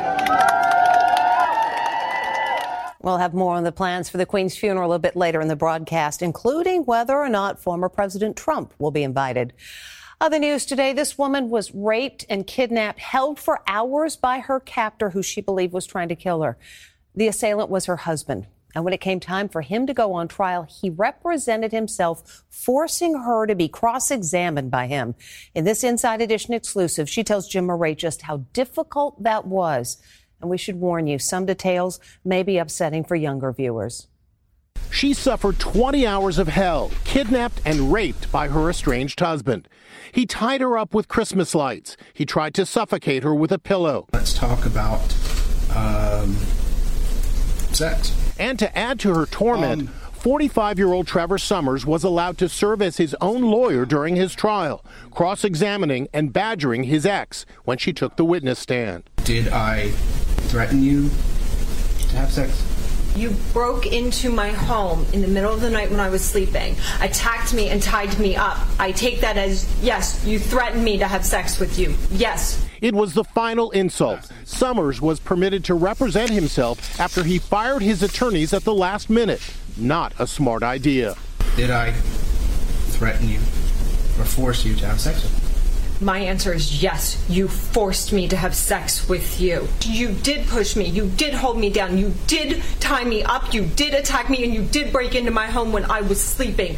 We'll 3.02 3.18
have 3.18 3.34
more 3.34 3.56
on 3.56 3.64
the 3.64 3.72
plans 3.72 4.10
for 4.10 4.18
the 4.18 4.26
Queen's 4.26 4.58
funeral 4.58 4.92
a 4.92 5.00
bit 5.00 5.16
later 5.16 5.40
in 5.40 5.48
the 5.48 5.56
broadcast, 5.56 6.22
including 6.22 6.84
whether 6.84 7.18
or 7.18 7.30
not 7.30 7.62
former 7.62 7.88
President 7.88 8.36
Trump 8.36 8.74
will 8.78 8.92
be 8.92 9.04
invited. 9.04 9.54
Other 10.20 10.38
news 10.38 10.66
today 10.66 10.92
this 10.92 11.18
woman 11.18 11.50
was 11.50 11.74
raped 11.74 12.26
and 12.30 12.46
kidnapped, 12.46 13.00
held 13.00 13.40
for 13.40 13.62
hours 13.68 14.18
by 14.18 14.40
her 14.40 14.60
captor, 14.60 15.12
who 15.12 15.24
she 15.24 15.40
believed 15.40 15.72
was 15.72 15.86
trying 15.86 16.10
to 16.10 16.16
kill 16.16 16.42
her. 16.42 16.58
The 17.16 17.30
assailant 17.30 17.70
was 17.70 17.86
her 17.86 17.96
husband. 17.96 18.48
And 18.76 18.84
when 18.84 18.94
it 18.94 19.02
came 19.02 19.22
time 19.22 19.48
for 19.48 19.62
him 19.62 19.88
to 19.88 19.94
go 19.94 20.14
on 20.14 20.28
trial, 20.28 20.64
he 20.64 20.90
represented 20.90 21.72
himself, 21.72 22.44
forcing 22.50 23.16
her 23.22 23.48
to 23.48 23.56
be 23.56 23.70
cross 23.70 24.12
examined 24.12 24.72
by 24.72 24.88
him. 24.88 25.16
In 25.56 25.64
this 25.64 25.86
Inside 25.86 26.22
Edition 26.22 26.54
exclusive, 26.54 27.10
she 27.10 27.24
tells 27.24 27.48
Jim 27.48 27.66
Moret 27.66 27.98
just 27.98 28.24
how 28.24 28.44
difficult 28.52 29.24
that 29.24 29.48
was. 29.48 29.98
And 30.42 30.50
we 30.50 30.58
should 30.58 30.76
warn 30.76 31.08
you, 31.08 31.20
some 31.20 31.46
details 31.46 32.00
may 32.24 32.44
be 32.44 32.58
upsetting 32.58 33.04
for 33.04 33.16
younger 33.16 33.52
viewers. 33.52 34.08
She 34.92 35.14
suffered 35.14 35.60
20 35.60 36.08
hours 36.08 36.40
of 36.40 36.48
hell, 36.48 36.92
kidnapped 37.04 37.62
and 37.64 37.94
raped 37.94 38.32
by 38.32 38.48
her 38.48 38.70
estranged 38.70 39.20
husband. 39.20 39.68
He 40.12 40.26
tied 40.26 40.62
her 40.62 40.78
up 40.78 40.94
with 40.94 41.08
Christmas 41.08 41.54
lights. 41.54 41.96
He 42.14 42.26
tried 42.26 42.54
to 42.56 42.66
suffocate 42.66 43.24
her 43.24 43.36
with 43.36 43.52
a 43.52 43.60
pillow. 43.60 44.08
Let's 44.12 44.34
talk 44.34 44.66
about 44.66 45.14
um, 45.76 46.36
sex. 47.72 48.16
And 48.40 48.58
to 48.60 48.78
add 48.78 49.00
to 49.02 49.14
her 49.14 49.26
torment, 49.26 49.90
45 49.90 50.78
year 50.80 50.92
old 50.92 51.08
Trevor 51.08 51.38
Summers 51.38 51.86
was 51.86 52.04
allowed 52.04 52.38
to 52.40 52.50
serve 52.50 52.82
as 52.82 52.98
his 52.98 53.16
own 53.22 53.42
lawyer 53.42 53.86
during 53.86 54.16
his 54.16 54.34
trial, 54.34 54.84
cross 55.12 55.44
examining 55.44 56.08
and 56.14 56.34
badgering 56.34 56.84
his 56.84 57.06
ex 57.06 57.46
when 57.64 57.78
she 57.78 57.94
took 57.94 58.18
the 58.18 58.26
witness 58.26 58.60
stand. 58.60 59.10
Did 59.24 59.48
I 59.50 59.92
threaten 60.50 60.82
you 60.82 61.10
to 62.10 62.16
have 62.18 62.32
sex? 62.32 62.66
You 63.16 63.32
broke 63.54 63.86
into 63.88 64.32
my 64.32 64.50
home 64.50 65.06
in 65.14 65.22
the 65.22 65.28
middle 65.28 65.54
of 65.54 65.62
the 65.62 65.70
night 65.70 65.90
when 65.92 66.00
I 66.00 66.10
was 66.10 66.24
sleeping, 66.24 66.76
attacked 67.02 67.54
me, 67.54 67.70
and 67.70 67.82
tied 67.82 68.18
me 68.20 68.36
up. 68.36 68.58
I 68.80 68.92
take 68.92 69.22
that 69.22 69.38
as 69.38 69.68
yes, 69.82 70.24
you 70.26 70.40
threatened 70.40 70.84
me 70.84 70.98
to 71.00 71.08
have 71.08 71.26
sex 71.26 71.60
with 71.60 71.78
you. 71.78 71.96
Yes. 72.12 72.66
It 72.82 72.96
was 72.96 73.14
the 73.14 73.24
final 73.24 73.72
insult. 73.72 74.32
Summers 74.46 75.02
was 75.02 75.20
permitted 75.20 75.66
to 75.66 75.74
represent 75.74 76.30
himself 76.30 77.00
after 77.00 77.24
he 77.24 77.40
fired 77.40 77.82
his 77.82 78.02
attorneys 78.02 78.54
at 78.54 78.64
the 78.64 78.74
last 78.74 79.10
minute. 79.10 79.42
Not 79.76 80.14
a 80.18 80.26
smart 80.26 80.64
idea. 80.64 81.16
Did 81.56 81.72
I 81.72 81.92
threaten 82.92 83.28
you 83.28 83.40
or 84.18 84.26
force 84.26 84.64
you 84.66 84.76
to 84.76 84.86
have 84.86 85.00
sex 85.00 85.24
with 85.24 85.44
me? 85.44 85.49
My 86.02 86.20
answer 86.20 86.54
is 86.54 86.82
yes. 86.82 87.26
You 87.30 87.50
forced 87.50 88.14
me 88.14 88.28
to 88.30 88.38
have 88.38 88.56
sex 88.56 89.10
with 89.10 89.42
you. 89.42 89.68
You 89.82 90.14
did 90.14 90.48
push 90.48 90.78
me. 90.78 90.86
You 90.86 91.08
did 91.10 91.34
hold 91.34 91.60
me 91.60 91.70
down. 91.70 91.98
You 91.98 92.14
did 92.26 92.64
tie 92.80 93.04
me 93.04 93.24
up. 93.24 93.54
You 93.54 93.66
did 93.66 93.94
attack 93.94 94.30
me. 94.30 94.46
And 94.46 94.54
you 94.54 94.64
did 94.64 94.94
break 94.94 95.14
into 95.14 95.32
my 95.32 95.48
home 95.48 95.74
when 95.74 95.84
I 95.86 96.00
was 96.00 96.22
sleeping. 96.22 96.78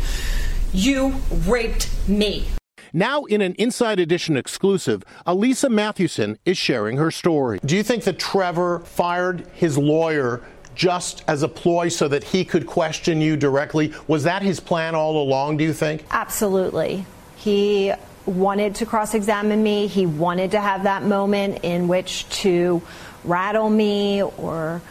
You 0.74 1.16
raped 1.46 1.90
me. 2.08 2.48
Now, 2.94 3.24
in 3.26 3.42
an 3.42 3.54
Inside 3.56 4.00
Edition 4.00 4.36
exclusive, 4.36 5.04
Elisa 5.26 5.70
Mathewson 5.70 6.40
is 6.44 6.58
sharing 6.58 6.98
her 6.98 7.12
story. 7.12 7.60
Do 7.64 7.78
you 7.78 7.84
think 7.84 8.04
that 8.06 8.18
Trevor 8.18 8.80
fired 8.80 9.48
his 9.54 9.78
lawyer 9.78 10.42
just 10.74 11.24
as 11.28 11.44
a 11.44 11.48
ploy 11.48 11.90
so 11.90 12.08
that 12.08 12.24
he 12.24 12.44
could 12.44 12.66
question 12.66 13.22
you 13.22 13.38
directly? 13.38 13.94
Was 14.08 14.24
that 14.24 14.42
his 14.42 14.60
plan 14.60 14.96
all 14.96 15.22
along, 15.22 15.58
do 15.58 15.64
you 15.64 15.74
think? 15.74 16.06
Absolutely. 16.10 17.06
He 17.36 17.94
wanted 18.26 18.76
to 18.76 18.86
cross 18.86 19.14
examine 19.14 19.62
me. 19.62 19.88
He 19.88 20.06
wanted 20.06 20.52
to 20.52 20.62
have 20.62 20.84
that 20.84 21.04
moment 21.04 21.60
in 21.64 21.88
which 21.88 22.28
to 22.42 22.82
rattle 23.24 23.70
me 23.70 24.24
or 24.24 24.82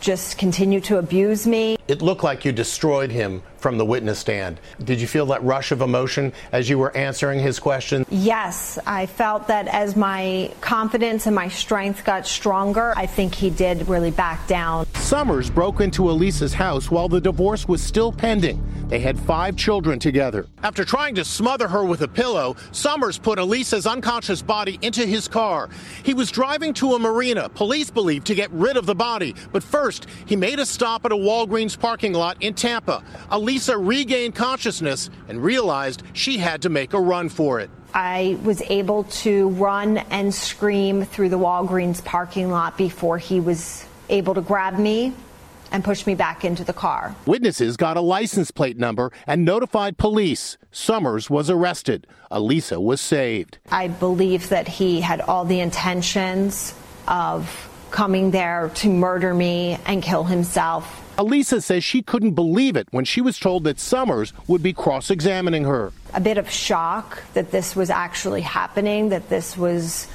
just 0.00 0.38
continue 0.38 0.80
to 0.80 0.98
abuse 0.98 1.46
me. 1.46 1.76
It 1.90 2.02
looked 2.02 2.22
like 2.22 2.44
you 2.44 2.52
destroyed 2.52 3.10
him 3.10 3.42
from 3.56 3.76
the 3.76 3.84
witness 3.84 4.20
stand. 4.20 4.60
Did 4.84 5.00
you 5.00 5.08
feel 5.08 5.26
that 5.26 5.42
rush 5.42 5.72
of 5.72 5.80
emotion 5.80 6.32
as 6.52 6.70
you 6.70 6.78
were 6.78 6.96
answering 6.96 7.40
his 7.40 7.58
question? 7.58 8.06
Yes, 8.08 8.78
I 8.86 9.06
felt 9.06 9.48
that 9.48 9.66
as 9.66 9.96
my 9.96 10.52
confidence 10.60 11.26
and 11.26 11.34
my 11.34 11.48
strength 11.48 12.04
got 12.04 12.28
stronger, 12.28 12.94
I 12.96 13.06
think 13.06 13.34
he 13.34 13.50
did 13.50 13.88
really 13.88 14.12
back 14.12 14.46
down. 14.46 14.86
Summers 14.94 15.50
broke 15.50 15.80
into 15.80 16.08
Elisa's 16.08 16.54
house 16.54 16.92
while 16.92 17.08
the 17.08 17.20
divorce 17.20 17.66
was 17.66 17.82
still 17.82 18.12
pending. 18.12 18.64
They 18.88 19.00
had 19.00 19.18
five 19.18 19.56
children 19.56 19.98
together. 19.98 20.46
After 20.62 20.84
trying 20.84 21.14
to 21.16 21.24
smother 21.24 21.68
her 21.68 21.84
with 21.84 22.02
a 22.02 22.08
pillow, 22.08 22.56
Summers 22.72 23.18
put 23.18 23.38
Elisa's 23.38 23.86
unconscious 23.86 24.42
body 24.42 24.78
into 24.82 25.06
his 25.06 25.28
car. 25.28 25.70
He 26.02 26.14
was 26.14 26.30
driving 26.30 26.74
to 26.74 26.94
a 26.94 26.98
marina, 26.98 27.48
police 27.48 27.90
believe, 27.90 28.24
to 28.24 28.34
get 28.34 28.50
rid 28.50 28.76
of 28.76 28.86
the 28.86 28.94
body. 28.94 29.34
But 29.52 29.62
first, 29.62 30.06
he 30.26 30.34
made 30.34 30.58
a 30.58 30.66
stop 30.66 31.04
at 31.04 31.12
a 31.12 31.16
Walgreens 31.16 31.78
parking 31.80 32.12
lot 32.12 32.36
in 32.40 32.54
Tampa. 32.54 33.02
Elisa 33.30 33.76
regained 33.76 34.34
consciousness 34.34 35.10
and 35.28 35.42
realized 35.42 36.02
she 36.12 36.38
had 36.38 36.62
to 36.62 36.68
make 36.68 36.92
a 36.92 37.00
run 37.00 37.28
for 37.28 37.58
it. 37.58 37.70
I 37.92 38.38
was 38.44 38.62
able 38.62 39.04
to 39.04 39.48
run 39.50 39.98
and 39.98 40.32
scream 40.32 41.04
through 41.04 41.30
the 41.30 41.38
Walgreens 41.38 42.04
parking 42.04 42.50
lot 42.50 42.78
before 42.78 43.18
he 43.18 43.40
was 43.40 43.84
able 44.08 44.34
to 44.34 44.40
grab 44.40 44.78
me 44.78 45.12
and 45.72 45.84
push 45.84 46.06
me 46.06 46.14
back 46.14 46.44
into 46.44 46.64
the 46.64 46.72
car. 46.72 47.14
Witnesses 47.26 47.76
got 47.76 47.96
a 47.96 48.00
license 48.00 48.50
plate 48.50 48.76
number 48.76 49.12
and 49.26 49.44
notified 49.44 49.98
police. 49.98 50.58
Summers 50.72 51.30
was 51.30 51.48
arrested. 51.48 52.06
Elisa 52.30 52.80
was 52.80 53.00
saved. 53.00 53.58
I 53.70 53.88
believe 53.88 54.48
that 54.48 54.68
he 54.68 55.00
had 55.00 55.20
all 55.20 55.44
the 55.44 55.60
intentions 55.60 56.74
of 57.06 57.69
coming 57.90 58.30
there 58.30 58.70
to 58.76 58.88
murder 58.88 59.34
me 59.34 59.78
and 59.86 60.02
kill 60.02 60.24
himself. 60.24 60.96
Elisa 61.18 61.60
says 61.60 61.84
she 61.84 62.02
couldn't 62.02 62.32
believe 62.32 62.76
it 62.76 62.88
when 62.92 63.04
she 63.04 63.20
was 63.20 63.38
told 63.38 63.64
that 63.64 63.78
Summers 63.78 64.32
would 64.46 64.62
be 64.62 64.72
cross 64.72 65.10
examining 65.10 65.64
her. 65.64 65.92
A 66.14 66.20
bit 66.20 66.38
of 66.38 66.50
shock 66.50 67.22
that 67.34 67.50
this 67.50 67.76
was 67.76 67.90
actually 67.90 68.40
happening, 68.40 69.10
that 69.10 69.28
this 69.28 69.56
was 69.56 70.08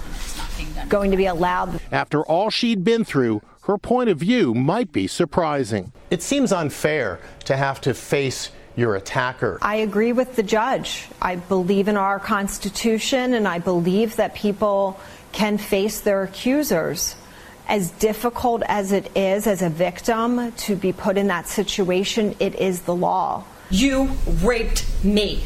going 0.89 1.11
to 1.11 1.17
be 1.17 1.27
allowed. 1.27 1.79
After 1.91 2.23
all 2.23 2.49
she'd 2.49 2.83
been 2.83 3.03
through, 3.03 3.41
her 3.63 3.77
point 3.77 4.09
of 4.09 4.17
view 4.17 4.53
might 4.53 4.91
be 4.91 5.07
surprising. 5.07 5.91
It 6.09 6.23
seems 6.23 6.51
unfair 6.51 7.19
to 7.45 7.55
have 7.55 7.81
to 7.81 7.93
face 7.93 8.51
your 8.75 8.95
attacker. 8.95 9.57
I 9.61 9.77
agree 9.77 10.11
with 10.11 10.35
the 10.35 10.43
judge. 10.43 11.07
I 11.21 11.35
believe 11.37 11.87
in 11.87 11.97
our 11.97 12.19
Constitution 12.19 13.33
and 13.33 13.47
I 13.47 13.59
believe 13.59 14.15
that 14.17 14.35
people 14.35 14.99
can 15.31 15.57
face 15.57 16.01
their 16.01 16.23
accusers. 16.23 17.15
As 17.67 17.89
difficult 17.91 18.61
as 18.67 18.91
it 18.91 19.09
is 19.17 19.47
as 19.47 19.63
a 19.63 19.69
victim 19.69 20.51
to 20.51 20.75
be 20.75 20.93
put 20.93 21.17
in 21.17 21.27
that 21.27 21.47
situation, 21.47 22.35
it 22.39 22.55
is 22.55 22.81
the 22.81 22.95
law. 22.95 23.43
You 23.71 24.11
raped 24.43 24.85
me. 25.03 25.43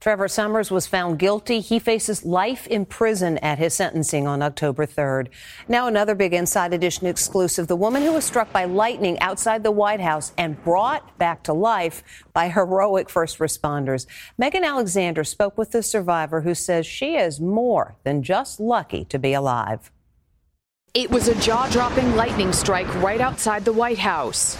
Trevor 0.00 0.28
Summers 0.28 0.70
was 0.70 0.86
found 0.86 1.18
guilty. 1.18 1.60
He 1.60 1.78
faces 1.78 2.26
life 2.26 2.66
in 2.66 2.84
prison 2.84 3.38
at 3.38 3.58
his 3.58 3.72
sentencing 3.72 4.26
on 4.26 4.42
October 4.42 4.86
3rd. 4.86 5.28
Now, 5.66 5.86
another 5.86 6.14
big 6.14 6.34
Inside 6.34 6.74
Edition 6.74 7.06
exclusive. 7.06 7.68
The 7.68 7.76
woman 7.76 8.02
who 8.02 8.12
was 8.12 8.24
struck 8.24 8.52
by 8.52 8.64
lightning 8.64 9.18
outside 9.20 9.62
the 9.62 9.70
White 9.70 10.00
House 10.00 10.32
and 10.36 10.62
brought 10.62 11.16
back 11.18 11.42
to 11.44 11.54
life 11.54 12.02
by 12.34 12.48
heroic 12.48 13.08
first 13.08 13.38
responders. 13.38 14.06
Megan 14.36 14.64
Alexander 14.64 15.24
spoke 15.24 15.56
with 15.56 15.70
the 15.70 15.82
survivor 15.82 16.42
who 16.42 16.54
says 16.54 16.86
she 16.86 17.16
is 17.16 17.40
more 17.40 17.96
than 18.04 18.22
just 18.22 18.60
lucky 18.60 19.04
to 19.06 19.18
be 19.18 19.32
alive. 19.32 19.90
It 20.96 21.10
was 21.10 21.26
a 21.26 21.34
jaw 21.40 21.66
dropping 21.70 22.14
lightning 22.14 22.52
strike 22.52 22.86
right 23.02 23.20
outside 23.20 23.64
the 23.64 23.72
White 23.72 23.98
House. 23.98 24.56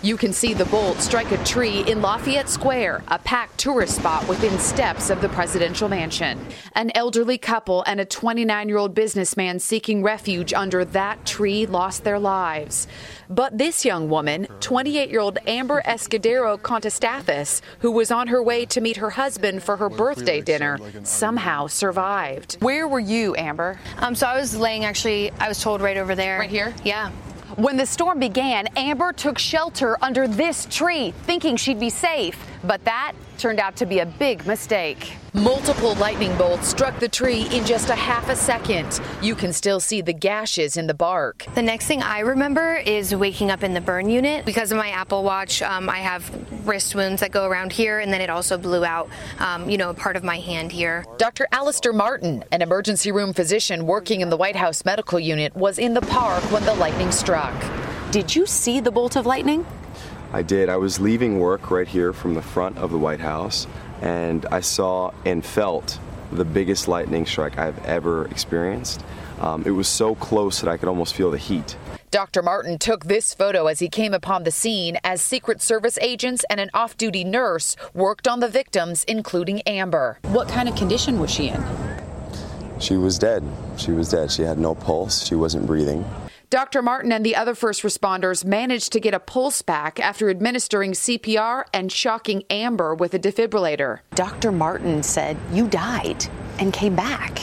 You 0.00 0.16
can 0.16 0.32
see 0.32 0.54
the 0.54 0.64
bolt 0.66 0.98
strike 0.98 1.32
a 1.32 1.44
tree 1.44 1.80
in 1.80 2.00
Lafayette 2.00 2.48
Square, 2.48 3.02
a 3.08 3.18
packed 3.18 3.58
tourist 3.58 3.96
spot 3.96 4.28
within 4.28 4.56
steps 4.60 5.10
of 5.10 5.20
the 5.20 5.28
presidential 5.28 5.88
mansion. 5.88 6.38
An 6.74 6.92
elderly 6.94 7.36
couple 7.36 7.82
and 7.82 7.98
a 7.98 8.04
29 8.04 8.68
year 8.68 8.78
old 8.78 8.94
businessman 8.94 9.58
seeking 9.58 10.04
refuge 10.04 10.54
under 10.54 10.84
that 10.84 11.26
tree 11.26 11.66
lost 11.66 12.04
their 12.04 12.20
lives. 12.20 12.86
But 13.28 13.58
this 13.58 13.84
young 13.84 14.08
woman, 14.08 14.46
28 14.60 15.10
year 15.10 15.20
old 15.20 15.38
Amber 15.48 15.82
Escudero 15.82 16.56
Kontostathis, 16.60 17.60
who 17.80 17.90
was 17.90 18.12
on 18.12 18.28
her 18.28 18.40
way 18.40 18.66
to 18.66 18.80
meet 18.80 18.98
her 18.98 19.10
husband 19.10 19.64
for 19.64 19.76
her 19.76 19.88
birthday 19.88 20.40
dinner, 20.40 20.78
somehow 21.02 21.66
survived. 21.66 22.56
Where 22.60 22.86
were 22.86 23.00
you, 23.00 23.34
Amber? 23.36 23.80
Um, 23.96 24.14
so 24.14 24.28
I 24.28 24.38
was 24.38 24.56
laying 24.56 24.84
actually, 24.84 25.32
I 25.40 25.48
was 25.48 25.60
told 25.60 25.80
right 25.80 25.96
over 25.96 26.14
there. 26.14 26.38
Right 26.38 26.48
here? 26.48 26.72
Yeah. 26.84 27.10
When 27.58 27.76
the 27.76 27.86
storm 27.86 28.20
began, 28.20 28.68
Amber 28.76 29.12
took 29.12 29.36
shelter 29.36 29.98
under 30.00 30.28
this 30.28 30.64
tree, 30.70 31.10
thinking 31.24 31.56
she'd 31.56 31.80
be 31.80 31.90
safe. 31.90 32.38
But 32.68 32.84
that 32.84 33.14
turned 33.38 33.60
out 33.60 33.76
to 33.76 33.86
be 33.86 34.00
a 34.00 34.06
big 34.06 34.46
mistake. 34.46 35.14
Multiple 35.32 35.94
lightning 35.94 36.36
bolts 36.36 36.68
struck 36.68 36.98
the 36.98 37.08
tree 37.08 37.48
in 37.50 37.64
just 37.64 37.88
a 37.88 37.94
half 37.94 38.28
a 38.28 38.36
second. 38.36 39.00
You 39.22 39.34
can 39.34 39.54
still 39.54 39.80
see 39.80 40.02
the 40.02 40.12
gashes 40.12 40.76
in 40.76 40.86
the 40.86 40.92
bark. 40.92 41.46
The 41.54 41.62
next 41.62 41.86
thing 41.86 42.02
I 42.02 42.20
remember 42.20 42.74
is 42.74 43.14
waking 43.14 43.50
up 43.50 43.62
in 43.62 43.72
the 43.72 43.80
burn 43.80 44.10
unit. 44.10 44.44
Because 44.44 44.70
of 44.70 44.76
my 44.76 44.90
Apple 44.90 45.24
Watch, 45.24 45.62
um, 45.62 45.88
I 45.88 46.00
have 46.00 46.30
wrist 46.66 46.94
wounds 46.94 47.22
that 47.22 47.30
go 47.30 47.46
around 47.46 47.72
here, 47.72 48.00
and 48.00 48.12
then 48.12 48.20
it 48.20 48.28
also 48.28 48.58
blew 48.58 48.84
out, 48.84 49.08
um, 49.38 49.70
you 49.70 49.78
know, 49.78 49.88
a 49.88 49.94
part 49.94 50.16
of 50.16 50.22
my 50.22 50.38
hand 50.38 50.70
here. 50.70 51.06
Dr. 51.16 51.48
Alistair 51.52 51.94
Martin, 51.94 52.44
an 52.52 52.60
emergency 52.60 53.10
room 53.10 53.32
physician 53.32 53.86
working 53.86 54.20
in 54.20 54.28
the 54.28 54.36
White 54.36 54.56
House 54.56 54.84
medical 54.84 55.18
unit, 55.18 55.56
was 55.56 55.78
in 55.78 55.94
the 55.94 56.02
park 56.02 56.42
when 56.52 56.62
the 56.66 56.74
lightning 56.74 57.12
struck. 57.12 57.54
Did 58.10 58.36
you 58.36 58.44
see 58.44 58.80
the 58.80 58.90
bolt 58.90 59.16
of 59.16 59.24
lightning? 59.24 59.64
I 60.32 60.42
did. 60.42 60.68
I 60.68 60.76
was 60.76 61.00
leaving 61.00 61.38
work 61.38 61.70
right 61.70 61.88
here 61.88 62.12
from 62.12 62.34
the 62.34 62.42
front 62.42 62.78
of 62.78 62.90
the 62.90 62.98
White 62.98 63.20
House, 63.20 63.66
and 64.02 64.44
I 64.46 64.60
saw 64.60 65.12
and 65.24 65.44
felt 65.44 65.98
the 66.30 66.44
biggest 66.44 66.88
lightning 66.88 67.24
strike 67.24 67.58
I've 67.58 67.82
ever 67.86 68.26
experienced. 68.26 69.02
Um, 69.40 69.62
it 69.64 69.70
was 69.70 69.88
so 69.88 70.14
close 70.14 70.60
that 70.60 70.68
I 70.68 70.76
could 70.76 70.88
almost 70.88 71.14
feel 71.14 71.30
the 71.30 71.38
heat. 71.38 71.76
Dr. 72.10 72.42
Martin 72.42 72.78
took 72.78 73.04
this 73.04 73.34
photo 73.34 73.66
as 73.66 73.78
he 73.80 73.88
came 73.88 74.14
upon 74.14 74.44
the 74.44 74.50
scene 74.50 74.98
as 75.04 75.20
Secret 75.20 75.60
Service 75.60 75.98
agents 76.00 76.44
and 76.48 76.58
an 76.58 76.70
off 76.72 76.96
duty 76.96 77.22
nurse 77.22 77.76
worked 77.94 78.26
on 78.26 78.40
the 78.40 78.48
victims, 78.48 79.04
including 79.04 79.60
Amber. 79.62 80.18
What 80.22 80.48
kind 80.48 80.68
of 80.68 80.76
condition 80.76 81.18
was 81.18 81.30
she 81.30 81.48
in? 81.48 81.62
She 82.80 82.96
was 82.96 83.18
dead. 83.18 83.44
She 83.76 83.92
was 83.92 84.10
dead. 84.10 84.30
She 84.30 84.42
had 84.42 84.58
no 84.58 84.74
pulse. 84.74 85.26
She 85.26 85.34
wasn't 85.34 85.66
breathing. 85.66 86.04
Dr. 86.50 86.80
Martin 86.80 87.12
and 87.12 87.26
the 87.26 87.36
other 87.36 87.54
first 87.54 87.82
responders 87.82 88.42
managed 88.42 88.90
to 88.92 89.00
get 89.00 89.12
a 89.12 89.20
pulse 89.20 89.60
back 89.60 90.00
after 90.00 90.30
administering 90.30 90.92
CPR 90.92 91.64
and 91.74 91.92
shocking 91.92 92.42
Amber 92.48 92.94
with 92.94 93.12
a 93.12 93.18
defibrillator. 93.18 94.00
Dr. 94.14 94.50
Martin 94.50 95.02
said 95.02 95.36
you 95.52 95.68
died 95.68 96.24
and 96.58 96.72
came 96.72 96.96
back. 96.96 97.38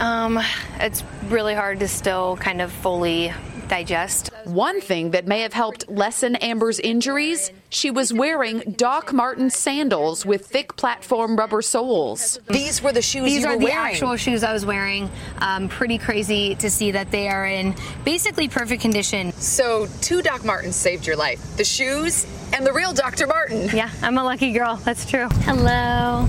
Um, 0.00 0.40
it's 0.80 1.04
really 1.28 1.54
hard 1.54 1.78
to 1.78 1.86
still 1.86 2.36
kind 2.38 2.60
of 2.60 2.72
fully 2.72 3.32
digest. 3.68 4.30
One 4.44 4.80
thing 4.80 5.10
that 5.12 5.26
may 5.26 5.40
have 5.40 5.52
helped 5.52 5.88
lessen 5.88 6.36
Amber's 6.36 6.78
injuries, 6.80 7.50
she 7.70 7.90
was 7.90 8.12
wearing 8.12 8.60
Doc 8.76 9.12
Marten 9.12 9.50
sandals 9.50 10.24
with 10.24 10.46
thick 10.46 10.76
platform 10.76 11.36
rubber 11.36 11.62
soles. 11.62 12.38
These 12.48 12.82
were 12.82 12.92
the 12.92 13.02
shoes 13.02 13.24
These 13.24 13.40
you 13.42 13.46
are 13.48 13.52
were 13.54 13.58
the 13.58 13.64
wearing. 13.66 13.92
actual 13.94 14.16
shoes 14.16 14.44
I 14.44 14.52
was 14.52 14.64
wearing. 14.66 15.10
Um, 15.38 15.68
pretty 15.68 15.98
crazy 15.98 16.54
to 16.56 16.70
see 16.70 16.90
that 16.92 17.10
they 17.10 17.28
are 17.28 17.46
in 17.46 17.74
basically 18.04 18.48
perfect 18.48 18.82
condition. 18.82 19.32
So, 19.32 19.86
two 20.00 20.22
Doc 20.22 20.44
Martens 20.44 20.76
saved 20.76 21.06
your 21.06 21.16
life 21.16 21.56
the 21.56 21.64
shoes 21.64 22.26
and 22.52 22.64
the 22.66 22.72
real 22.72 22.92
Dr. 22.92 23.26
Martin. 23.26 23.68
Yeah, 23.74 23.90
I'm 24.02 24.16
a 24.18 24.24
lucky 24.24 24.52
girl. 24.52 24.76
That's 24.76 25.08
true. 25.08 25.28
Hello. 25.42 26.28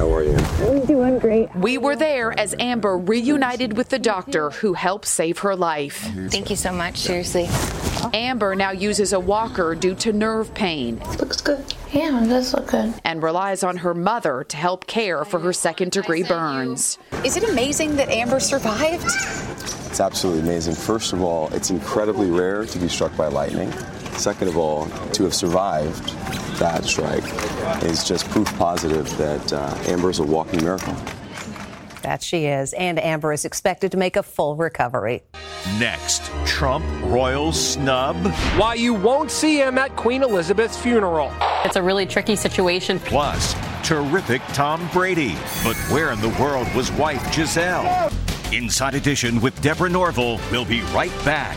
How 0.00 0.14
are 0.14 0.24
you? 0.24 0.34
I'm 0.34 0.86
doing 0.86 1.18
great. 1.18 1.54
We 1.54 1.76
were 1.76 1.94
there 1.94 2.32
as 2.40 2.54
Amber 2.58 2.96
reunited 2.96 3.76
with 3.76 3.90
the 3.90 3.98
doctor 3.98 4.48
who 4.48 4.72
helped 4.72 5.04
save 5.04 5.40
her 5.40 5.54
life. 5.54 6.06
Mm-hmm. 6.06 6.28
Thank 6.28 6.48
you 6.48 6.56
so 6.56 6.72
much. 6.72 6.96
Seriously. 6.96 7.50
Amber 8.14 8.54
now 8.54 8.70
uses 8.70 9.12
a 9.12 9.20
walker 9.20 9.74
due 9.74 9.94
to 9.96 10.14
nerve 10.14 10.54
pain. 10.54 11.00
Looks 11.18 11.42
good. 11.42 11.62
Yeah, 11.92 12.24
it 12.24 12.28
does 12.28 12.54
look 12.54 12.68
good. 12.68 12.94
And 13.04 13.22
relies 13.22 13.62
on 13.62 13.76
her 13.76 13.92
mother 13.92 14.42
to 14.44 14.56
help 14.56 14.86
care 14.86 15.22
for 15.26 15.38
her 15.38 15.52
second 15.52 15.92
degree 15.92 16.22
burns. 16.22 16.96
Is 17.22 17.36
it 17.36 17.46
amazing 17.46 17.96
that 17.96 18.08
Amber 18.08 18.40
survived? 18.40 19.04
It's 19.04 20.00
absolutely 20.00 20.40
amazing. 20.40 20.76
First 20.76 21.12
of 21.12 21.20
all, 21.20 21.52
it's 21.52 21.68
incredibly 21.68 22.30
rare 22.30 22.64
to 22.64 22.78
be 22.78 22.88
struck 22.88 23.14
by 23.18 23.28
lightning. 23.28 23.70
Second 24.12 24.48
of 24.48 24.56
all, 24.56 24.86
to 25.12 25.24
have 25.24 25.34
survived 25.34 26.14
that 26.60 26.84
strike 26.84 27.24
is 27.82 28.04
just 28.04 28.28
proof 28.28 28.46
positive 28.56 29.08
that 29.16 29.52
uh, 29.52 29.74
Amber 29.86 30.10
is 30.10 30.18
a 30.18 30.22
walking 30.22 30.62
miracle. 30.62 30.94
That 32.02 32.22
she 32.22 32.46
is. 32.46 32.72
And 32.74 32.98
Amber 32.98 33.32
is 33.32 33.44
expected 33.44 33.90
to 33.92 33.96
make 33.96 34.16
a 34.16 34.22
full 34.22 34.56
recovery. 34.56 35.22
Next, 35.78 36.30
Trump 36.46 36.84
royal 37.04 37.52
snub. 37.52 38.16
Why 38.56 38.74
you 38.74 38.94
won't 38.94 39.30
see 39.30 39.58
him 39.58 39.78
at 39.78 39.96
Queen 39.96 40.22
Elizabeth's 40.22 40.76
funeral. 40.76 41.32
It's 41.64 41.76
a 41.76 41.82
really 41.82 42.06
tricky 42.06 42.36
situation. 42.36 42.98
Plus, 43.00 43.54
terrific 43.82 44.42
Tom 44.52 44.86
Brady. 44.92 45.36
But 45.64 45.76
where 45.90 46.12
in 46.12 46.20
the 46.20 46.34
world 46.40 46.72
was 46.74 46.92
wife 46.92 47.22
Gisele? 47.34 48.10
Inside 48.52 48.94
Edition 48.94 49.40
with 49.40 49.58
Deborah 49.62 49.90
Norville. 49.90 50.40
We'll 50.50 50.64
be 50.64 50.82
right 50.92 51.12
back. 51.24 51.56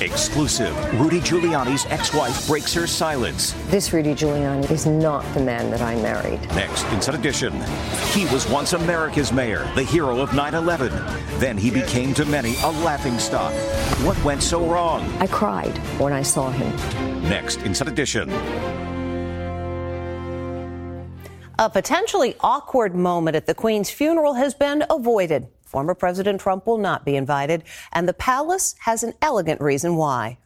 Exclusive. 0.00 0.74
Rudy 0.98 1.20
Giuliani's 1.20 1.84
ex-wife 1.86 2.46
breaks 2.46 2.72
her 2.72 2.86
silence. 2.86 3.52
This 3.66 3.92
Rudy 3.92 4.14
Giuliani 4.14 4.70
is 4.70 4.86
not 4.86 5.22
the 5.34 5.40
man 5.40 5.70
that 5.70 5.82
I 5.82 5.94
married. 5.96 6.40
Next, 6.54 6.84
Inside 6.86 7.16
Edition. 7.16 7.52
He 8.12 8.24
was 8.32 8.48
once 8.48 8.72
America's 8.72 9.30
mayor, 9.30 9.70
the 9.74 9.82
hero 9.82 10.20
of 10.20 10.30
9-11. 10.30 10.90
Then 11.38 11.58
he 11.58 11.70
became 11.70 12.14
to 12.14 12.24
many 12.24 12.54
a 12.62 12.70
laughingstock. 12.70 13.52
What 14.02 14.22
went 14.24 14.42
so 14.42 14.66
wrong? 14.66 15.02
I 15.20 15.26
cried 15.26 15.76
when 15.98 16.14
I 16.14 16.22
saw 16.22 16.50
him. 16.50 16.74
Next, 17.28 17.58
Inside 17.62 17.88
Edition. 17.88 18.30
A 21.58 21.68
potentially 21.68 22.36
awkward 22.40 22.94
moment 22.94 23.36
at 23.36 23.44
the 23.44 23.52
Queen's 23.52 23.90
funeral 23.90 24.32
has 24.32 24.54
been 24.54 24.82
avoided. 24.88 25.48
Former 25.70 25.94
President 25.94 26.40
Trump 26.40 26.66
will 26.66 26.78
not 26.78 27.04
be 27.04 27.14
invited, 27.14 27.62
and 27.92 28.08
the 28.08 28.12
palace 28.12 28.74
has 28.80 29.04
an 29.04 29.14
elegant 29.22 29.60
reason 29.60 29.94
why. 29.94 30.36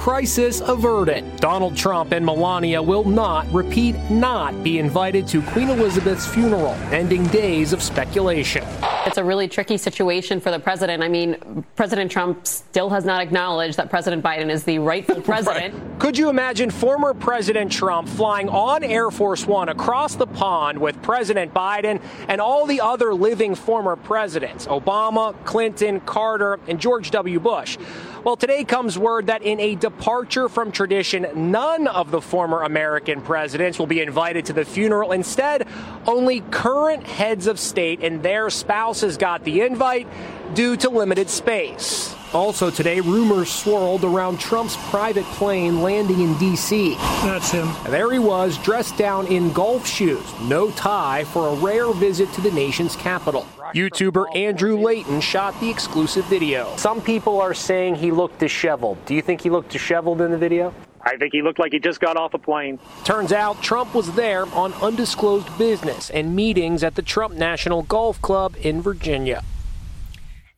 Crisis 0.00 0.62
averted. 0.62 1.36
Donald 1.36 1.76
Trump 1.76 2.12
and 2.12 2.24
Melania 2.24 2.80
will 2.80 3.04
not, 3.04 3.46
repeat, 3.52 3.94
not 4.08 4.64
be 4.64 4.78
invited 4.78 5.28
to 5.28 5.42
Queen 5.42 5.68
Elizabeth's 5.68 6.26
funeral, 6.26 6.72
ending 6.90 7.26
days 7.26 7.74
of 7.74 7.82
speculation. 7.82 8.64
It's 9.04 9.18
a 9.18 9.24
really 9.24 9.46
tricky 9.46 9.76
situation 9.76 10.40
for 10.40 10.50
the 10.50 10.58
president. 10.58 11.02
I 11.02 11.08
mean, 11.08 11.66
President 11.76 12.10
Trump 12.10 12.46
still 12.46 12.88
has 12.88 13.04
not 13.04 13.20
acknowledged 13.20 13.76
that 13.76 13.90
President 13.90 14.24
Biden 14.24 14.48
is 14.48 14.64
the 14.64 14.78
rightful 14.78 15.20
president. 15.20 15.74
Right. 15.74 15.98
Could 15.98 16.16
you 16.16 16.30
imagine 16.30 16.70
former 16.70 17.12
President 17.12 17.70
Trump 17.70 18.08
flying 18.08 18.48
on 18.48 18.82
Air 18.82 19.10
Force 19.10 19.46
One 19.46 19.68
across 19.68 20.14
the 20.14 20.26
pond 20.26 20.78
with 20.78 21.00
President 21.02 21.52
Biden 21.52 22.00
and 22.26 22.40
all 22.40 22.64
the 22.64 22.80
other 22.80 23.12
living 23.12 23.54
former 23.54 23.96
presidents 23.96 24.66
Obama, 24.66 25.34
Clinton, 25.44 26.00
Carter, 26.00 26.58
and 26.68 26.80
George 26.80 27.10
W. 27.10 27.38
Bush? 27.38 27.76
Well, 28.22 28.36
today 28.36 28.64
comes 28.64 28.98
word 28.98 29.28
that 29.28 29.42
in 29.42 29.58
a 29.60 29.74
departure 29.76 30.50
from 30.50 30.72
tradition, 30.72 31.26
none 31.50 31.86
of 31.86 32.10
the 32.10 32.20
former 32.20 32.64
American 32.64 33.22
presidents 33.22 33.78
will 33.78 33.86
be 33.86 34.02
invited 34.02 34.44
to 34.46 34.52
the 34.52 34.66
funeral. 34.66 35.12
Instead, 35.12 35.66
only 36.06 36.42
current 36.50 37.06
heads 37.06 37.46
of 37.46 37.58
state 37.58 38.04
and 38.04 38.22
their 38.22 38.50
spouses 38.50 39.16
got 39.16 39.44
the 39.44 39.62
invite 39.62 40.06
due 40.54 40.76
to 40.76 40.90
limited 40.90 41.30
space. 41.30 42.14
Also 42.32 42.70
today, 42.70 43.00
rumors 43.00 43.50
swirled 43.50 44.04
around 44.04 44.38
Trump's 44.38 44.76
private 44.88 45.24
plane 45.24 45.82
landing 45.82 46.20
in 46.20 46.38
D.C. 46.38 46.94
That's 47.24 47.50
him. 47.50 47.68
There 47.88 48.12
he 48.12 48.20
was, 48.20 48.56
dressed 48.58 48.96
down 48.96 49.26
in 49.26 49.52
golf 49.52 49.84
shoes, 49.84 50.24
no 50.42 50.70
tie, 50.70 51.24
for 51.24 51.48
a 51.48 51.54
rare 51.56 51.92
visit 51.92 52.32
to 52.34 52.40
the 52.40 52.52
nation's 52.52 52.94
capital. 52.94 53.48
YouTuber 53.74 54.36
Andrew 54.36 54.78
Layton 54.78 55.20
shot 55.20 55.58
the 55.60 55.68
exclusive 55.68 56.24
video. 56.26 56.72
Some 56.76 57.00
people 57.00 57.40
are 57.40 57.54
saying 57.54 57.96
he 57.96 58.12
looked 58.12 58.38
disheveled. 58.38 59.04
Do 59.06 59.14
you 59.14 59.22
think 59.22 59.40
he 59.40 59.50
looked 59.50 59.70
disheveled 59.70 60.20
in 60.20 60.30
the 60.30 60.38
video? 60.38 60.72
I 61.02 61.16
think 61.16 61.32
he 61.32 61.42
looked 61.42 61.58
like 61.58 61.72
he 61.72 61.80
just 61.80 62.00
got 62.00 62.16
off 62.16 62.34
a 62.34 62.38
plane. 62.38 62.78
Turns 63.04 63.32
out 63.32 63.60
Trump 63.60 63.92
was 63.92 64.12
there 64.12 64.46
on 64.54 64.72
undisclosed 64.74 65.56
business 65.58 66.10
and 66.10 66.36
meetings 66.36 66.84
at 66.84 66.94
the 66.94 67.02
Trump 67.02 67.34
National 67.34 67.82
Golf 67.82 68.22
Club 68.22 68.54
in 68.60 68.82
Virginia. 68.82 69.42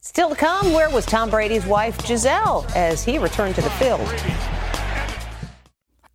Still 0.05 0.31
to 0.31 0.35
come, 0.35 0.73
where 0.73 0.91
was 0.91 1.07
Tom 1.07 1.31
Brady's 1.31 1.65
wife 1.65 1.97
Gisele 2.05 2.67
as 2.75 3.05
he 3.05 3.19
returned 3.19 3.55
to 3.55 3.61
the 3.61 3.71
field? 3.71 4.01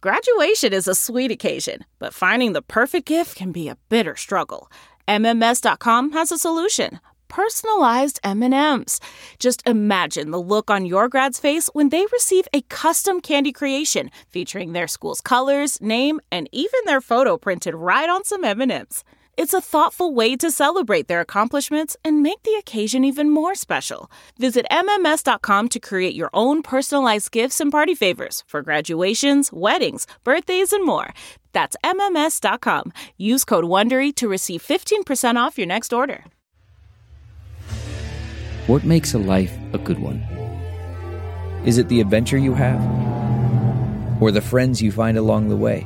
Graduation 0.01 0.73
is 0.73 0.89
a 0.89 0.93
sweet 0.93 1.31
occasion, 1.31 1.85
but 1.97 2.13
finding 2.13 2.51
the 2.51 2.61
perfect 2.61 3.07
gift 3.07 3.37
can 3.37 3.53
be 3.53 3.69
a 3.69 3.77
bitter 3.87 4.17
struggle. 4.17 4.69
MMS.com 5.07 6.11
has 6.11 6.33
a 6.33 6.37
solution. 6.37 6.99
Personalized 7.29 8.19
M&Ms. 8.25 8.99
Just 9.39 9.65
imagine 9.65 10.31
the 10.31 10.41
look 10.41 10.69
on 10.69 10.85
your 10.85 11.07
grad's 11.07 11.39
face 11.39 11.67
when 11.71 11.87
they 11.87 12.05
receive 12.11 12.45
a 12.51 12.63
custom 12.63 13.21
candy 13.21 13.53
creation 13.53 14.11
featuring 14.27 14.73
their 14.73 14.89
school's 14.89 15.21
colors, 15.21 15.79
name, 15.79 16.19
and 16.29 16.49
even 16.51 16.81
their 16.85 16.99
photo 16.99 17.37
printed 17.37 17.73
right 17.73 18.09
on 18.09 18.25
some 18.25 18.43
M&Ms. 18.43 19.05
It's 19.37 19.53
a 19.53 19.61
thoughtful 19.61 20.15
way 20.15 20.35
to 20.35 20.49
celebrate 20.49 21.07
their 21.07 21.21
accomplishments 21.21 21.95
and 22.03 22.23
make 22.23 22.41
the 22.41 22.55
occasion 22.55 23.03
even 23.03 23.29
more 23.29 23.53
special. 23.53 24.09
Visit 24.39 24.65
MMS.com 24.71 25.69
to 25.69 25.79
create 25.79 26.15
your 26.15 26.31
own 26.33 26.63
personalized 26.63 27.29
gifts 27.29 27.61
and 27.61 27.71
party 27.71 27.93
favors 27.93 28.43
for 28.47 28.63
graduations, 28.63 29.53
weddings, 29.53 30.07
birthdays, 30.23 30.73
and 30.73 30.83
more. 30.83 31.13
That's 31.53 31.77
MMS.com. 31.83 32.91
Use 33.17 33.45
code 33.45 33.65
WONDERY 33.65 34.15
to 34.15 34.27
receive 34.27 34.63
15% 34.63 35.35
off 35.35 35.59
your 35.59 35.67
next 35.67 35.93
order. 35.93 36.25
What 38.65 38.83
makes 38.83 39.13
a 39.13 39.19
life 39.19 39.55
a 39.71 39.77
good 39.77 39.99
one? 39.99 40.21
Is 41.63 41.77
it 41.77 41.89
the 41.89 42.01
adventure 42.01 42.39
you 42.39 42.55
have? 42.55 42.81
Or 44.19 44.31
the 44.31 44.41
friends 44.41 44.81
you 44.81 44.91
find 44.91 45.15
along 45.15 45.49
the 45.49 45.55
way? 45.55 45.85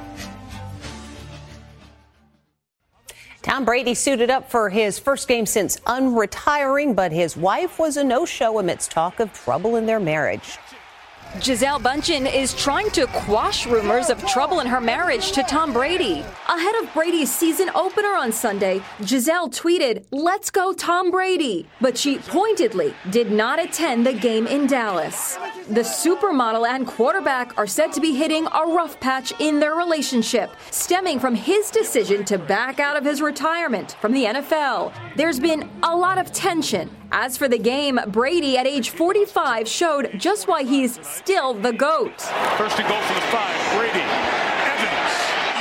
Tom 3.61 3.65
Brady 3.67 3.93
suited 3.93 4.31
up 4.31 4.49
for 4.49 4.71
his 4.71 4.97
first 4.97 5.27
game 5.27 5.45
since 5.45 5.77
unretiring, 5.81 6.95
but 6.95 7.11
his 7.11 7.37
wife 7.37 7.77
was 7.77 7.95
a 7.95 8.03
no 8.03 8.25
show 8.25 8.57
amidst 8.57 8.89
talk 8.89 9.19
of 9.19 9.31
trouble 9.33 9.75
in 9.75 9.85
their 9.85 9.99
marriage. 9.99 10.57
Gisele 11.39 11.79
Bundchen 11.79 12.31
is 12.31 12.53
trying 12.53 12.89
to 12.91 13.07
quash 13.07 13.65
rumors 13.65 14.09
of 14.09 14.23
trouble 14.25 14.59
in 14.59 14.67
her 14.67 14.81
marriage 14.81 15.31
to 15.31 15.43
Tom 15.43 15.71
Brady. 15.71 16.25
Ahead 16.49 16.75
of 16.83 16.93
Brady's 16.93 17.33
season 17.33 17.69
opener 17.73 18.13
on 18.15 18.33
Sunday, 18.33 18.81
Gisele 19.05 19.49
tweeted, 19.49 20.05
Let's 20.11 20.51
go, 20.51 20.73
Tom 20.73 21.09
Brady. 21.09 21.67
But 21.79 21.97
she 21.97 22.17
pointedly 22.17 22.93
did 23.11 23.31
not 23.31 23.63
attend 23.63 24.05
the 24.05 24.13
game 24.13 24.45
in 24.45 24.67
Dallas. 24.67 25.37
The 25.69 25.81
supermodel 25.81 26.67
and 26.67 26.85
quarterback 26.85 27.57
are 27.57 27.67
said 27.67 27.93
to 27.93 28.01
be 28.01 28.13
hitting 28.13 28.45
a 28.47 28.65
rough 28.65 28.99
patch 28.99 29.31
in 29.39 29.61
their 29.61 29.75
relationship, 29.75 30.51
stemming 30.69 31.19
from 31.19 31.33
his 31.33 31.71
decision 31.71 32.25
to 32.25 32.37
back 32.37 32.81
out 32.81 32.97
of 32.97 33.05
his 33.05 33.21
retirement 33.21 33.95
from 34.01 34.11
the 34.11 34.25
NFL. 34.25 34.93
There's 35.15 35.39
been 35.39 35.69
a 35.81 35.95
lot 35.95 36.17
of 36.17 36.33
tension. 36.33 36.89
As 37.13 37.37
for 37.37 37.49
the 37.49 37.57
game, 37.57 37.99
Brady 38.07 38.57
at 38.57 38.65
age 38.65 38.91
45 38.91 39.67
showed 39.67 40.11
just 40.17 40.47
why 40.47 40.63
he's 40.63 40.97
still 41.23 41.53
the 41.53 41.71
GOAT. 41.71 42.19
First 42.57 42.79
and 42.79 42.87
goal 42.87 43.01
for 43.01 43.13
the 43.13 43.21
five. 43.29 43.77
Brady. 43.77 43.99
Evans. 43.99 45.13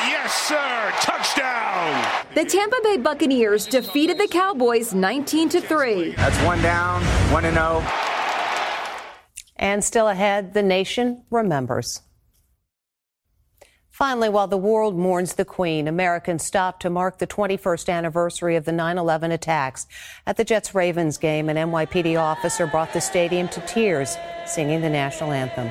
Yes, 0.09 0.33
sir. 0.33 0.93
Touchdown. 1.01 2.25
The 2.35 2.45
Tampa 2.45 2.77
Bay 2.83 2.97
Buccaneers 2.97 3.67
defeated 3.67 4.19
the 4.19 4.29
Cowboys 4.29 4.95
19 4.95 5.51
to 5.51 5.61
3. 5.61 6.13
That's 6.13 6.39
one 6.45 6.63
down, 6.63 7.03
1 7.33 7.43
to 7.43 7.53
0. 7.53 7.85
And 9.57 9.85
still 9.85 10.09
ahead, 10.09 10.55
the 10.55 10.63
nation 10.63 11.25
remembers. 11.31 12.01
Finally, 14.01 14.31
while 14.31 14.47
the 14.47 14.57
world 14.57 14.97
mourns 14.97 15.35
the 15.35 15.45
Queen, 15.45 15.87
Americans 15.87 16.43
stop 16.43 16.81
to 16.81 16.89
mark 16.89 17.19
the 17.19 17.27
21st 17.27 17.93
anniversary 17.93 18.57
of 18.57 18.65
the 18.65 18.73
9 18.73 18.97
11 18.97 19.31
attacks. 19.31 19.87
At 20.27 20.39
the 20.39 20.43
Jets 20.43 20.75
Ravens 20.75 21.19
game, 21.19 21.51
an 21.51 21.59
NYPD 21.59 22.19
officer 22.19 22.67
brought 22.67 22.95
the 22.95 23.01
stadium 23.03 23.47
to 23.49 23.61
tears, 23.67 24.17
singing 24.47 24.81
the 24.81 24.89
national 24.89 25.33
anthem. 25.33 25.71